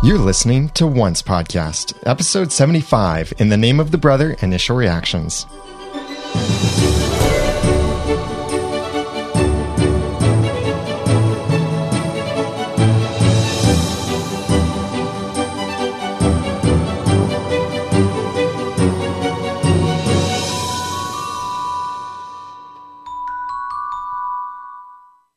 You're 0.00 0.18
listening 0.18 0.68
to 0.70 0.86
Once 0.86 1.22
Podcast, 1.22 1.92
episode 2.06 2.52
75, 2.52 3.32
In 3.38 3.48
the 3.48 3.56
Name 3.56 3.80
of 3.80 3.90
the 3.90 3.98
Brother 3.98 4.36
Initial 4.40 4.76
Reactions. 4.76 5.44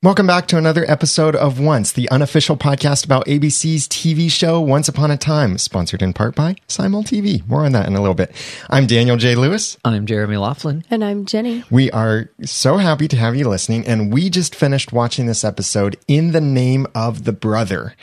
Welcome 0.03 0.25
back 0.25 0.47
to 0.47 0.57
another 0.57 0.83
episode 0.89 1.35
of 1.35 1.59
Once, 1.59 1.91
the 1.91 2.09
unofficial 2.09 2.57
podcast 2.57 3.05
about 3.05 3.27
ABC's 3.27 3.87
TV 3.87 4.31
show 4.31 4.59
Once 4.59 4.87
Upon 4.87 5.11
a 5.11 5.15
Time, 5.17 5.59
sponsored 5.59 6.01
in 6.01 6.11
part 6.11 6.33
by 6.33 6.55
Simul 6.67 7.03
TV. 7.03 7.47
More 7.47 7.65
on 7.65 7.73
that 7.73 7.85
in 7.85 7.95
a 7.95 7.99
little 8.01 8.15
bit. 8.15 8.31
I'm 8.67 8.87
Daniel 8.87 9.15
J. 9.15 9.35
Lewis. 9.35 9.77
I'm 9.85 10.07
Jeremy 10.07 10.37
Laughlin. 10.37 10.83
And 10.89 11.03
I'm 11.03 11.25
Jenny. 11.25 11.63
We 11.69 11.91
are 11.91 12.31
so 12.43 12.77
happy 12.77 13.07
to 13.09 13.15
have 13.15 13.35
you 13.35 13.47
listening, 13.47 13.85
and 13.85 14.11
we 14.11 14.31
just 14.31 14.55
finished 14.55 14.91
watching 14.91 15.27
this 15.27 15.43
episode, 15.43 15.97
In 16.07 16.31
the 16.31 16.41
Name 16.41 16.87
of 16.95 17.25
the 17.25 17.31
Brother, 17.31 17.93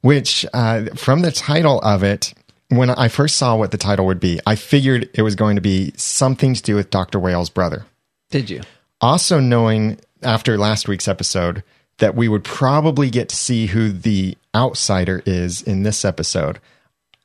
which, 0.00 0.44
uh, 0.52 0.86
from 0.96 1.20
the 1.20 1.30
title 1.30 1.78
of 1.82 2.02
it, 2.02 2.34
when 2.70 2.90
I 2.90 3.06
first 3.06 3.36
saw 3.36 3.54
what 3.54 3.70
the 3.70 3.78
title 3.78 4.06
would 4.06 4.18
be, 4.18 4.40
I 4.44 4.56
figured 4.56 5.08
it 5.14 5.22
was 5.22 5.36
going 5.36 5.54
to 5.54 5.62
be 5.62 5.92
something 5.96 6.54
to 6.54 6.62
do 6.62 6.74
with 6.74 6.90
Dr. 6.90 7.20
Whale's 7.20 7.48
brother. 7.48 7.86
Did 8.32 8.50
you? 8.50 8.62
Also, 9.00 9.38
knowing 9.38 10.00
after 10.24 10.56
last 10.58 10.88
week's 10.88 11.08
episode 11.08 11.62
that 11.98 12.14
we 12.14 12.28
would 12.28 12.44
probably 12.44 13.10
get 13.10 13.28
to 13.28 13.36
see 13.36 13.66
who 13.66 13.90
the 13.90 14.36
outsider 14.54 15.22
is 15.26 15.62
in 15.62 15.82
this 15.84 16.04
episode. 16.04 16.58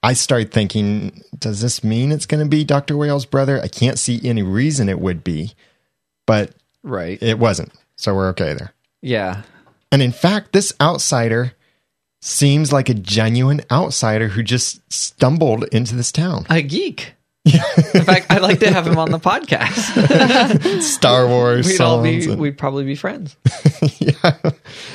I 0.04 0.14
started 0.14 0.52
thinking, 0.52 1.24
does 1.38 1.62
this 1.62 1.84
mean 1.84 2.12
it's 2.12 2.26
going 2.26 2.44
to 2.44 2.50
be 2.50 2.64
Dr. 2.64 2.96
Whale's 2.96 3.26
brother? 3.26 3.60
I 3.62 3.68
can't 3.68 4.00
see 4.00 4.22
any 4.24 4.44
reason 4.44 4.88
it 4.88 5.00
would 5.00 5.24
be, 5.24 5.54
but 6.26 6.52
Right. 6.84 7.22
it 7.22 7.40
wasn't. 7.40 7.74
So 7.98 8.16
we're 8.16 8.30
okay 8.30 8.54
there. 8.54 8.74
Yeah. 9.02 9.42
And 9.92 10.02
in 10.02 10.12
fact, 10.12 10.54
this 10.54 10.72
outsider 10.80 11.54
seems 12.22 12.72
like 12.72 12.90
a 12.90 12.94
genuine 12.94 13.62
outsider 13.72 14.30
who 14.30 14.44
just 14.44 14.82
stumbled 14.92 15.64
into 15.74 15.96
this 15.96 16.12
town. 16.12 16.46
A 16.50 16.62
geek. 16.62 17.14
In 17.46 18.04
fact, 18.04 18.28
I'd 18.30 18.42
like 18.42 18.60
to 18.60 18.70
have 18.72 18.86
him 18.86 18.98
on 18.98 19.12
the 19.12 19.20
podcast. 19.20 20.82
Star 20.84 21.26
Wars 21.28 21.66
We'd 21.66 21.80
all 21.82 22.04
be 22.04 22.30
and- 22.30 22.38
we'd 22.40 22.58
probably 22.58 22.84
be 22.84 22.96
friends. 22.96 23.36
yeah. 24.00 24.38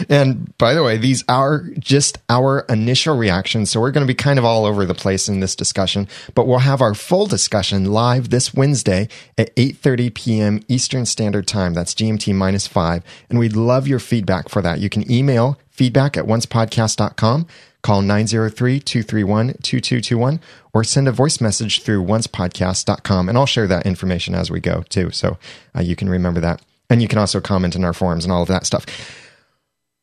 And 0.09 0.57
by 0.59 0.75
the 0.75 0.83
way, 0.85 0.97
these 0.99 1.25
are 1.29 1.65
just 1.79 2.19
our 2.29 2.61
initial 2.69 3.17
reactions. 3.17 3.71
So 3.71 3.81
we're 3.81 3.91
going 3.93 4.07
to 4.07 4.11
be 4.11 4.15
kind 4.15 4.39
of 4.39 4.45
all 4.45 4.67
over 4.67 4.85
the 4.85 4.95
place 4.95 5.27
in 5.29 5.41
this 5.41 5.57
discussion, 5.57 6.07
but 6.35 6.47
we'll 6.47 6.59
have 6.61 6.81
our 6.83 6.95
full 6.95 7.27
discussion 7.27 7.87
live 7.87 8.29
this 8.31 8.53
Wednesday 8.55 9.09
at 9.39 9.55
8:30 9.57 10.15
p.m. 10.15 10.61
Eastern 10.69 11.07
Standard 11.07 11.47
Time. 11.49 11.73
That's 11.75 11.95
GMT 11.95 12.35
minus 12.35 12.67
5, 12.67 13.03
and 13.31 13.39
we'd 13.39 13.57
love 13.57 13.89
your 13.89 13.99
feedback 13.99 14.49
for 14.51 14.61
that. 14.63 14.81
You 14.81 14.91
can 14.91 15.11
email 15.11 15.59
feedback 15.71 16.17
at 16.17 16.25
oncepodcast.com, 16.27 17.47
call 17.83 18.03
903-231-2221 18.03 20.39
or 20.75 20.85
send 20.85 21.09
a 21.09 21.13
voice 21.13 21.41
message 21.41 21.83
through 21.83 22.05
oncepodcast.com 22.05 23.29
and 23.29 23.39
I'll 23.39 23.47
share 23.47 23.67
that 23.69 23.87
information 23.87 24.35
as 24.35 24.51
we 24.51 24.61
go 24.61 24.83
too. 24.89 25.11
So 25.11 25.39
uh, 25.75 25.81
you 25.81 25.97
can 25.97 26.11
remember 26.11 26.41
that. 26.41 26.61
And 26.91 27.01
you 27.01 27.09
can 27.09 27.19
also 27.19 27.41
comment 27.41 27.75
in 27.75 27.85
our 27.85 27.95
forums 27.95 28.25
and 28.25 28.33
all 28.33 28.43
of 28.43 28.49
that 28.49 28.67
stuff. 28.67 28.85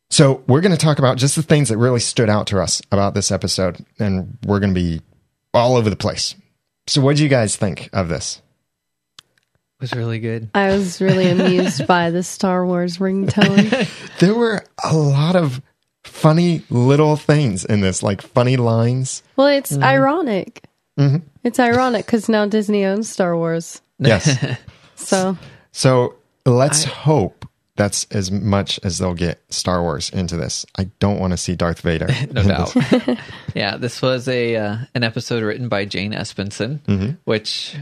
So 0.09 0.43
we're 0.47 0.61
going 0.61 0.71
to 0.71 0.77
talk 0.77 0.97
about 0.97 1.17
just 1.17 1.35
the 1.35 1.43
things 1.43 1.69
that 1.69 1.77
really 1.77 1.99
stood 1.99 2.29
out 2.29 2.47
to 2.47 2.59
us 2.59 2.81
about 2.91 3.13
this 3.13 3.31
episode, 3.31 3.85
and 3.97 4.37
we're 4.45 4.59
going 4.59 4.73
to 4.73 4.79
be 4.79 5.01
all 5.53 5.77
over 5.77 5.89
the 5.89 5.95
place. 5.95 6.35
So, 6.87 6.99
what 6.99 7.15
do 7.15 7.23
you 7.23 7.29
guys 7.29 7.55
think 7.55 7.89
of 7.93 8.09
this? 8.09 8.41
was 9.81 9.93
really 9.93 10.19
good. 10.19 10.49
I 10.53 10.69
was 10.69 11.01
really 11.01 11.29
amused 11.29 11.87
by 11.87 12.11
the 12.11 12.23
Star 12.23 12.65
Wars 12.65 12.97
ringtone. 12.97 13.89
There 14.19 14.35
were 14.35 14.63
a 14.83 14.95
lot 14.95 15.35
of 15.35 15.61
funny 16.11 16.63
little 16.69 17.15
things 17.15 17.65
in 17.65 17.81
this, 17.81 18.03
like 18.03 18.21
funny 18.21 18.57
lines. 18.57 19.23
Well, 19.35 19.47
it's 19.47 19.77
ironic. 19.77 20.63
Mhm. 20.99 21.21
It's 21.43 21.59
ironic 21.59 22.05
because 22.05 22.29
now 22.29 22.45
Disney 22.45 22.85
owns 22.85 23.09
Star 23.09 23.35
Wars. 23.35 23.81
Yes. 23.99 24.37
So 24.95 25.35
so 25.71 26.13
let's 26.45 26.83
hope 26.83 27.47
that's 27.75 28.05
as 28.11 28.29
much 28.31 28.79
as 28.83 28.99
they'll 28.99 29.15
get 29.15 29.41
Star 29.51 29.81
Wars 29.81 30.11
into 30.11 30.37
this. 30.37 30.63
I 30.77 30.91
don't 30.99 31.19
want 31.19 31.31
to 31.31 31.37
see 31.37 31.55
Darth 31.55 31.81
Vader. 31.81 32.07
No 32.31 32.43
doubt. 32.43 32.73
this. 32.73 33.17
yeah, 33.55 33.77
this 33.77 33.99
was 33.99 34.27
a 34.27 34.55
uh, 34.57 34.77
an 34.93 35.03
episode 35.03 35.41
written 35.41 35.69
by 35.69 35.85
Jane 35.85 36.11
Espenson, 36.13 37.17
which 37.23 37.75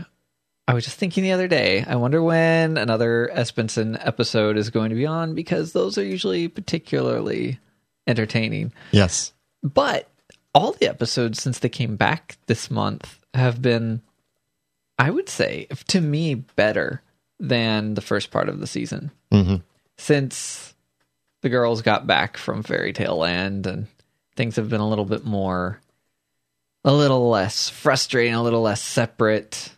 I 0.66 0.73
was 0.73 0.85
just 0.85 0.96
thinking 0.97 1.23
the 1.25 1.34
other 1.34 1.50
day. 1.50 1.84
I 1.85 1.97
wonder 1.97 2.23
when 2.23 2.78
another 2.78 3.29
Espenson 3.34 4.00
episode 4.07 4.56
is 4.56 4.69
going 4.69 4.91
to 4.91 4.96
be 4.96 5.06
on 5.06 5.35
because 5.35 5.73
those 5.73 5.97
are 5.97 6.03
usually 6.06 6.47
particularly 6.47 7.59
entertaining. 8.09 8.74
Yes. 8.92 9.31
But 9.64 10.09
all 10.53 10.74
the 10.74 10.90
episodes 10.90 11.42
since 11.42 11.59
they 11.59 11.70
came 11.70 11.96
back 11.96 12.38
this 12.47 12.72
month 12.72 13.20
have 13.34 13.62
been, 13.62 14.02
I 14.97 15.12
would 15.12 15.30
say, 15.30 15.68
to 15.88 16.02
me, 16.02 16.36
better 16.36 17.02
than 17.40 17.94
the 17.94 18.02
first 18.02 18.31
part 18.31 18.50
of 18.50 18.59
the 18.59 18.68
season. 18.68 19.12
hmm 19.31 19.58
Since 19.97 20.74
the 21.42 21.50
girls 21.50 21.81
got 21.81 22.08
back 22.08 22.36
from 22.36 22.64
Fairy 22.64 22.92
Tale 22.92 23.18
Land 23.18 23.66
and 23.68 23.88
things 24.36 24.56
have 24.58 24.70
been 24.70 24.81
a 24.81 24.90
little 24.90 25.06
bit 25.06 25.24
more, 25.24 25.80
a 26.84 26.94
little 26.94 27.30
less 27.30 27.70
frustrating, 27.70 28.34
a 28.34 28.44
little 28.44 28.62
less 28.62 28.81
separate. 28.81 29.72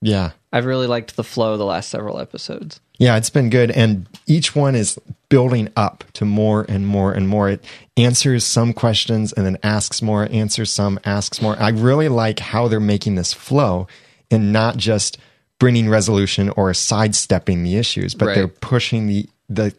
Yeah. 0.00 0.30
I've 0.52 0.66
really 0.66 0.86
liked 0.86 1.16
the 1.16 1.24
flow 1.24 1.52
of 1.52 1.58
the 1.58 1.64
last 1.64 1.90
several 1.90 2.18
episodes. 2.18 2.80
Yeah, 2.98 3.16
it's 3.16 3.30
been 3.30 3.50
good. 3.50 3.70
And 3.70 4.06
each 4.26 4.54
one 4.54 4.74
is 4.74 4.98
building 5.32 5.70
up 5.76 6.04
to 6.12 6.26
more 6.26 6.66
and 6.68 6.86
more 6.86 7.10
and 7.10 7.26
more. 7.26 7.48
It 7.48 7.64
answers 7.96 8.44
some 8.44 8.74
questions 8.74 9.32
and 9.32 9.46
then 9.46 9.56
asks 9.62 10.02
more, 10.02 10.28
answers 10.30 10.70
some, 10.70 11.00
asks 11.06 11.40
more. 11.40 11.56
I 11.58 11.70
really 11.70 12.10
like 12.10 12.38
how 12.38 12.68
they're 12.68 12.80
making 12.80 13.14
this 13.14 13.32
flow 13.32 13.86
and 14.30 14.52
not 14.52 14.76
just 14.76 15.16
bringing 15.58 15.88
resolution 15.88 16.50
or 16.50 16.74
sidestepping 16.74 17.64
the 17.64 17.78
issues, 17.78 18.14
but 18.14 18.26
Right. 18.26 18.34
they're 18.34 18.48
pushing 18.48 19.06
the, 19.06 19.26
the 19.48 19.74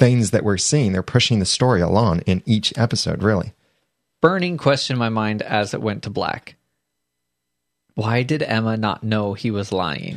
things 0.00 0.32
that 0.32 0.42
we're 0.42 0.56
seeing. 0.58 0.90
They're 0.92 1.04
pushing 1.04 1.38
the 1.38 1.46
story 1.46 1.80
along 1.80 2.22
in 2.26 2.42
each 2.44 2.76
episode, 2.76 3.22
really. 3.22 3.52
Burning 4.20 4.56
question 4.58 4.94
in 4.94 4.98
my 4.98 5.08
mind 5.08 5.40
as 5.40 5.72
it 5.72 5.80
went 5.80 6.02
to 6.02 6.10
black. 6.10 6.56
Why 7.94 8.24
did 8.24 8.42
Emma 8.42 8.76
not 8.76 9.04
know 9.04 9.34
he 9.34 9.52
was 9.52 9.70
lying? 9.70 10.16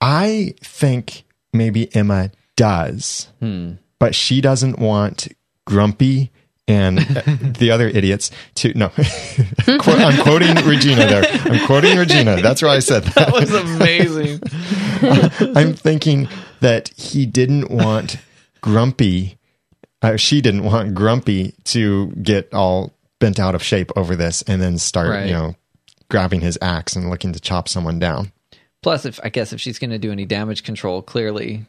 I 0.00 0.54
think 0.62 1.24
maybe 1.52 1.94
Emma 1.94 2.30
does, 2.56 3.28
Hmm. 3.40 3.72
But 4.02 4.16
she 4.16 4.40
doesn't 4.40 4.80
want 4.80 5.28
Grumpy 5.64 6.32
and 6.66 6.98
the 7.58 7.70
other 7.70 7.86
idiots 7.86 8.32
to 8.56 8.76
no. 8.76 8.90
I'm 9.68 10.20
quoting 10.22 10.56
Regina 10.66 11.06
there. 11.06 11.24
I'm 11.44 11.64
quoting 11.66 11.96
Regina. 11.96 12.42
That's 12.42 12.62
why 12.62 12.70
I 12.70 12.80
said 12.80 13.04
that. 13.04 13.14
That 13.14 13.32
was 13.32 13.54
amazing. 13.54 14.40
I'm 15.56 15.74
thinking 15.74 16.28
that 16.58 16.88
he 16.96 17.26
didn't 17.26 17.70
want 17.70 18.16
Grumpy. 18.60 19.38
Uh, 20.02 20.16
she 20.16 20.40
didn't 20.40 20.64
want 20.64 20.96
Grumpy 20.96 21.54
to 21.66 22.08
get 22.08 22.52
all 22.52 22.92
bent 23.20 23.38
out 23.38 23.54
of 23.54 23.62
shape 23.62 23.92
over 23.94 24.16
this 24.16 24.42
and 24.42 24.60
then 24.60 24.78
start, 24.78 25.10
Right. 25.10 25.26
you 25.26 25.32
know, 25.32 25.54
grabbing 26.10 26.40
his 26.40 26.58
axe 26.60 26.96
and 26.96 27.08
looking 27.08 27.32
to 27.34 27.38
chop 27.40 27.68
someone 27.68 28.00
down. 28.00 28.32
Plus, 28.82 29.04
if 29.04 29.20
I 29.22 29.28
guess 29.28 29.52
if 29.52 29.60
she's 29.60 29.78
going 29.78 29.90
to 29.90 29.98
do 29.98 30.10
any 30.10 30.24
damage 30.24 30.64
control, 30.64 31.02
clearly 31.02 31.66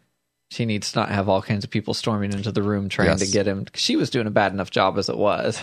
she 0.53 0.66
needs 0.66 0.91
to 0.91 1.00
not 1.00 1.09
have 1.09 1.28
all 1.30 1.41
kinds 1.41 1.64
of 1.64 1.69
people 1.69 1.94
storming 1.94 2.31
into 2.34 2.52
the 2.52 2.62
room 2.62 2.88
trying 2.90 3.18
to 3.18 3.25
Yes. 3.25 3.34
get 3.34 3.45
him. 3.48 3.66
She 3.74 3.95
was 3.95 4.10
doing 4.10 4.28
a 4.28 4.31
bad 4.31 4.54
enough 4.54 4.72
job 4.72 4.98
as 4.98 5.10
it 5.10 5.18
was. 5.18 5.60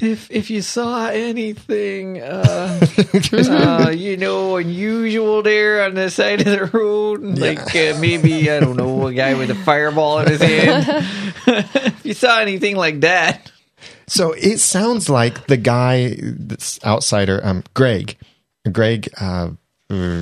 If 0.00 0.30
if 0.30 0.48
you 0.50 0.62
saw 0.62 1.08
anything, 1.08 2.20
uh, 2.22 2.80
uh, 3.32 3.90
you 3.94 4.16
know, 4.16 4.56
unusual 4.56 5.42
there 5.42 5.84
on 5.84 5.94
the 5.94 6.10
side 6.10 6.40
of 6.40 6.46
the 6.46 6.78
road, 6.78 7.20
like 7.38 7.58
uh, 7.76 7.98
maybe 8.00 8.50
I 8.50 8.58
don't 8.60 8.76
know, 8.76 9.06
a 9.08 9.12
guy 9.14 9.34
with 9.34 9.50
a 9.50 9.54
fireball 9.54 10.20
in 10.20 10.28
his 10.30 10.40
hand. 10.40 10.86
if 11.46 12.06
you 12.06 12.14
saw 12.14 12.38
anything 12.40 12.74
like 12.76 13.00
that, 13.02 13.52
So 14.06 14.32
it 14.32 14.58
sounds 14.60 15.08
like 15.10 15.46
the 15.46 15.58
guy, 15.58 16.16
this 16.18 16.78
outsider, 16.84 17.40
um, 17.44 17.62
Greg, 17.74 18.16
Greg, 18.72 19.08
uh, 19.20 19.50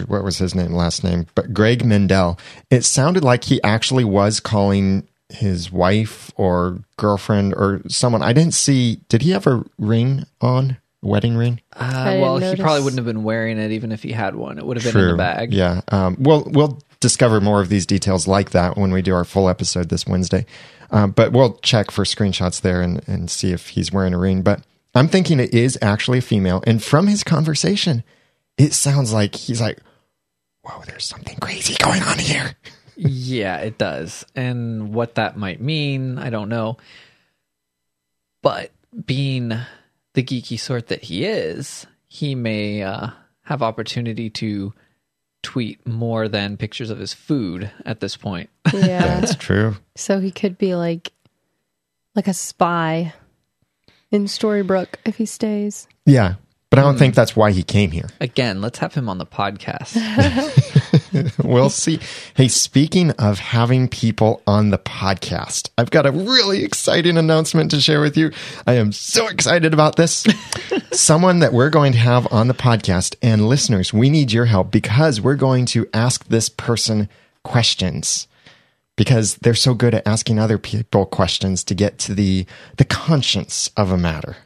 what 0.07 0.25
was 0.25 0.39
his 0.39 0.55
name, 0.55 0.73
last 0.73 1.05
name? 1.05 1.27
But 1.35 1.55
Greg 1.55 1.83
Mendell. 1.83 2.39
It 2.71 2.85
sounded 2.85 3.25
like 3.25 3.45
he 3.45 3.63
actually 3.63 4.05
was 4.05 4.41
calling 4.41 5.07
his 5.29 5.71
wife 5.71 6.31
or 6.37 6.81
girlfriend 6.97 7.55
or 7.55 7.83
someone. 7.89 8.23
I 8.23 8.33
didn't 8.33 8.55
see. 8.55 9.01
Did 9.09 9.23
he 9.23 9.31
have 9.31 9.47
a 9.47 9.65
ring 9.79 10.25
on? 10.41 10.79
Wedding 11.03 11.35
ring? 11.35 11.61
uh, 11.73 12.05
didn't 12.05 12.21
well, 12.21 12.37
he 12.37 12.57
probably 12.57 12.83
wouldn't 12.83 12.99
have 12.99 13.07
been 13.07 13.23
wearing 13.23 13.57
it 13.57 13.71
even 13.71 13.91
if 13.91 14.03
he 14.03 14.13
had 14.13 14.35
one. 14.37 14.59
It 14.59 14.67
would 14.67 14.77
have 14.77 14.93
been 14.93 15.03
in 15.03 15.11
the 15.13 15.17
bag. 15.17 15.55
Yeah. 15.55 15.81
Um, 15.89 16.17
we'll 16.19 16.45
we'll 16.51 16.79
discover 17.01 17.41
more 17.41 17.63
of 17.63 17.71
these 17.71 17.87
details 17.87 18.29
like 18.29 18.51
that 18.51 18.77
when 18.77 18.93
we 18.93 19.01
do 19.01 19.15
our 19.15 19.25
full 19.25 19.49
episode 19.49 19.89
this 19.89 20.07
Wednesday. 20.07 20.45
Um, 20.91 21.13
but 21.13 21.33
we'll 21.33 21.55
check 21.59 21.91
for 21.91 22.05
screenshots 22.05 22.61
there 22.61 22.83
and, 22.83 23.01
and 23.09 23.31
see 23.31 23.53
if 23.53 23.69
he's 23.69 23.91
wearing 23.91 24.13
a 24.13 24.19
ring. 24.19 24.43
But 24.43 24.63
I'm 24.95 25.09
thinking 25.09 25.41
it 25.41 25.55
is 25.55 25.79
actually 25.81 26.19
a 26.19 26.23
female. 26.23 26.63
And 26.67 26.83
from 26.83 27.07
his 27.07 27.25
conversation, 27.25 28.03
it 28.59 28.75
sounds 28.75 29.13
like 29.13 29.35
he's 29.35 29.61
like, 29.61 29.79
whoa, 30.63 30.83
there's 30.87 31.07
something 31.07 31.37
crazy 31.39 31.75
going 31.83 32.03
on 32.03 32.19
here. 32.19 32.55
yeah, 32.97 33.59
it 33.59 33.79
does. 33.79 34.25
And 34.35 34.93
what 34.93 35.15
that 35.15 35.37
might 35.37 35.61
mean, 35.61 36.19
I 36.19 36.31
don't 36.31 36.49
know. 36.49 36.77
But 38.43 38.71
being 39.07 39.49
the 40.15 40.23
geeky 40.23 40.59
sort 40.59 40.89
that 40.89 41.05
he 41.05 41.25
is, 41.25 41.87
he 42.09 42.35
may 42.35 42.83
uh, 42.83 43.09
have 43.45 43.63
opportunity 43.63 44.31
to 44.31 44.73
tweet 45.43 45.87
more 45.87 46.29
than 46.29 46.57
pictures 46.57 46.91
of 46.91 46.99
his 46.99 47.15
food 47.15 47.71
at 47.87 48.01
this 48.01 48.17
point. 48.17 48.51
Yeah. 48.73 49.21
That's 49.21 49.35
true. 49.37 49.77
so 49.97 50.21
he 50.21 50.31
could 50.31 50.59
be 50.59 50.75
like 50.75 51.13
like 52.15 52.27
a 52.29 52.35
spy 52.35 53.15
in 54.11 54.25
Storybrooke 54.25 54.97
if 55.05 55.17
he 55.17 55.25
stays. 55.27 55.87
Yeah. 56.05 56.35
But 56.71 56.79
I 56.79 56.83
don't 56.83 56.97
think 56.97 57.15
hmm. 57.15 57.17
that's 57.17 57.35
why 57.35 57.51
he 57.51 57.65
came 57.65 57.91
here. 57.91 58.09
Again, 58.21 58.61
let's 58.61 58.79
have 58.79 58.95
him 58.95 59.09
on 59.09 59.19
the 59.19 59.27
podcast. 59.27 59.97
we'll 61.45 61.69
see. 61.69 61.99
Hey, 62.35 62.47
speaking 62.47 63.11
of 63.13 63.41
having 63.41 63.89
people 63.89 64.41
on 64.47 64.71
the 64.71 64.79
podcast, 64.79 65.69
I've 65.77 65.91
got 65.91 66.07
a 66.07 66.13
really 66.13 66.63
exciting 66.63 67.19
announcement 67.19 67.73
to 67.73 67.81
share 67.81 68.01
with 68.01 68.17
you. 68.17 68.31
I 68.69 68.75
am 68.75 68.93
so 68.93 69.27
excited 69.27 69.75
about 69.75 69.97
this. 69.97 70.25
Someone 70.93 71.41
that 71.41 71.53
we're 71.53 71.71
going 71.71 71.91
to 71.93 71.99
have 71.99 72.33
on 72.33 72.47
the 72.47 72.55
podcast 72.55 73.17
and 73.21 73.49
listeners, 73.49 73.93
we 73.93 74.09
need 74.09 74.31
your 74.31 74.45
help 74.45 74.71
because 74.71 75.21
we're 75.21 75.35
going 75.35 75.67
to 75.67 75.89
ask 75.93 76.29
this 76.29 76.49
person 76.49 77.09
questions 77.43 78.29
because 78.95 79.37
they're 79.37 79.55
so 79.55 79.75
good 79.75 79.95
at 79.95 80.07
asking 80.07 80.39
other 80.39 80.59
people 80.59 81.07
questions 81.07 81.65
to 81.65 81.75
get 81.75 81.99
to 81.99 82.15
the 82.15 82.47
the 82.77 82.85
conscience 82.85 83.71
of 83.77 83.91
a 83.91 83.99
matter. 83.99 84.37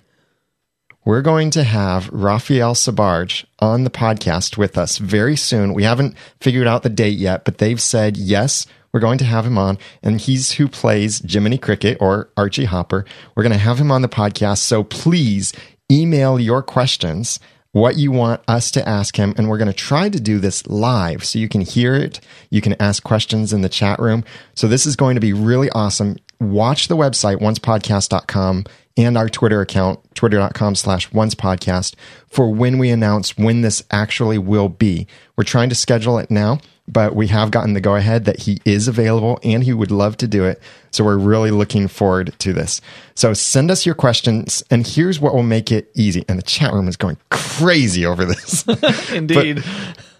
We're 1.06 1.20
going 1.20 1.50
to 1.50 1.64
have 1.64 2.08
Raphael 2.08 2.74
Sbarge 2.74 3.44
on 3.58 3.84
the 3.84 3.90
podcast 3.90 4.56
with 4.56 4.78
us 4.78 4.96
very 4.96 5.36
soon. 5.36 5.74
We 5.74 5.82
haven't 5.82 6.16
figured 6.40 6.66
out 6.66 6.82
the 6.82 6.88
date 6.88 7.18
yet, 7.18 7.44
but 7.44 7.58
they've 7.58 7.80
said 7.80 8.16
yes, 8.16 8.66
we're 8.90 9.00
going 9.00 9.18
to 9.18 9.26
have 9.26 9.44
him 9.44 9.58
on. 9.58 9.76
And 10.02 10.18
he's 10.18 10.52
who 10.52 10.66
plays 10.66 11.20
Jiminy 11.30 11.58
Cricket 11.58 11.98
or 12.00 12.30
Archie 12.38 12.64
Hopper. 12.64 13.04
We're 13.34 13.42
going 13.42 13.52
to 13.52 13.58
have 13.58 13.78
him 13.78 13.90
on 13.90 14.00
the 14.00 14.08
podcast. 14.08 14.58
So 14.58 14.82
please 14.82 15.52
email 15.92 16.40
your 16.40 16.62
questions, 16.62 17.38
what 17.72 17.98
you 17.98 18.10
want 18.10 18.40
us 18.48 18.70
to 18.70 18.88
ask 18.88 19.14
him. 19.16 19.34
And 19.36 19.50
we're 19.50 19.58
going 19.58 19.68
to 19.68 19.74
try 19.74 20.08
to 20.08 20.18
do 20.18 20.38
this 20.38 20.66
live 20.68 21.22
so 21.22 21.38
you 21.38 21.50
can 21.50 21.60
hear 21.60 21.94
it. 21.94 22.18
You 22.48 22.62
can 22.62 22.80
ask 22.80 23.02
questions 23.02 23.52
in 23.52 23.60
the 23.60 23.68
chat 23.68 23.98
room. 23.98 24.24
So 24.54 24.68
this 24.68 24.86
is 24.86 24.96
going 24.96 25.16
to 25.16 25.20
be 25.20 25.34
really 25.34 25.68
awesome. 25.72 26.16
Watch 26.40 26.88
the 26.88 26.96
website, 26.96 27.42
oncepodcast.com 27.42 28.64
and 28.96 29.16
our 29.16 29.28
Twitter 29.28 29.60
account, 29.60 30.00
twitter.com 30.14 30.74
slash 30.74 31.12
once 31.12 31.34
podcast 31.34 31.94
for 32.28 32.48
when 32.50 32.78
we 32.78 32.90
announce 32.90 33.36
when 33.36 33.62
this 33.62 33.82
actually 33.90 34.38
will 34.38 34.68
be. 34.68 35.06
We're 35.36 35.44
trying 35.44 35.68
to 35.70 35.74
schedule 35.74 36.18
it 36.18 36.30
now, 36.30 36.60
but 36.86 37.14
we 37.14 37.28
have 37.28 37.50
gotten 37.50 37.72
the 37.72 37.80
go 37.80 37.96
ahead 37.96 38.24
that 38.26 38.40
he 38.40 38.60
is 38.64 38.86
available 38.86 39.38
and 39.42 39.64
he 39.64 39.72
would 39.72 39.90
love 39.90 40.16
to 40.18 40.28
do 40.28 40.44
it. 40.44 40.60
So 40.90 41.04
we're 41.04 41.18
really 41.18 41.50
looking 41.50 41.88
forward 41.88 42.34
to 42.38 42.52
this. 42.52 42.80
So 43.14 43.32
send 43.32 43.70
us 43.70 43.84
your 43.84 43.94
questions 43.94 44.62
and 44.70 44.86
here's 44.86 45.18
what 45.18 45.34
will 45.34 45.42
make 45.42 45.72
it 45.72 45.90
easy. 45.94 46.24
And 46.28 46.38
the 46.38 46.42
chat 46.42 46.72
room 46.72 46.86
is 46.86 46.96
going 46.96 47.16
crazy 47.30 48.06
over 48.06 48.24
this. 48.24 48.64
Indeed. 49.12 49.64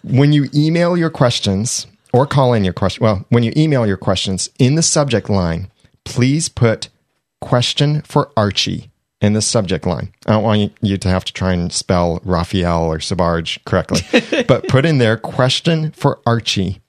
when 0.03 0.33
you 0.33 0.49
email 0.53 0.97
your 0.97 1.09
questions 1.09 1.87
or 2.11 2.25
call 2.25 2.53
in 2.53 2.63
your 2.63 2.73
question, 2.73 3.03
well, 3.03 3.25
when 3.29 3.43
you 3.43 3.53
email 3.55 3.87
your 3.87 3.97
questions 3.97 4.49
in 4.59 4.75
the 4.75 4.83
subject 4.83 5.29
line, 5.29 5.69
please 6.03 6.49
put 6.49 6.89
question 7.45 8.01
for 8.01 8.31
Archie 8.35 8.89
in 9.21 9.33
the 9.33 9.41
subject 9.41 9.85
line. 9.85 10.11
I 10.25 10.33
don't 10.33 10.43
want 10.43 10.73
you 10.81 10.97
to 10.97 11.09
have 11.09 11.23
to 11.25 11.33
try 11.33 11.53
and 11.53 11.71
spell 11.71 12.19
Raphael 12.23 12.83
or 12.83 12.97
Sbarge 12.97 13.63
correctly, 13.65 14.01
but 14.47 14.67
put 14.67 14.85
in 14.85 14.97
there 14.97 15.15
question 15.15 15.91
for 15.91 16.19
Archie. 16.25 16.81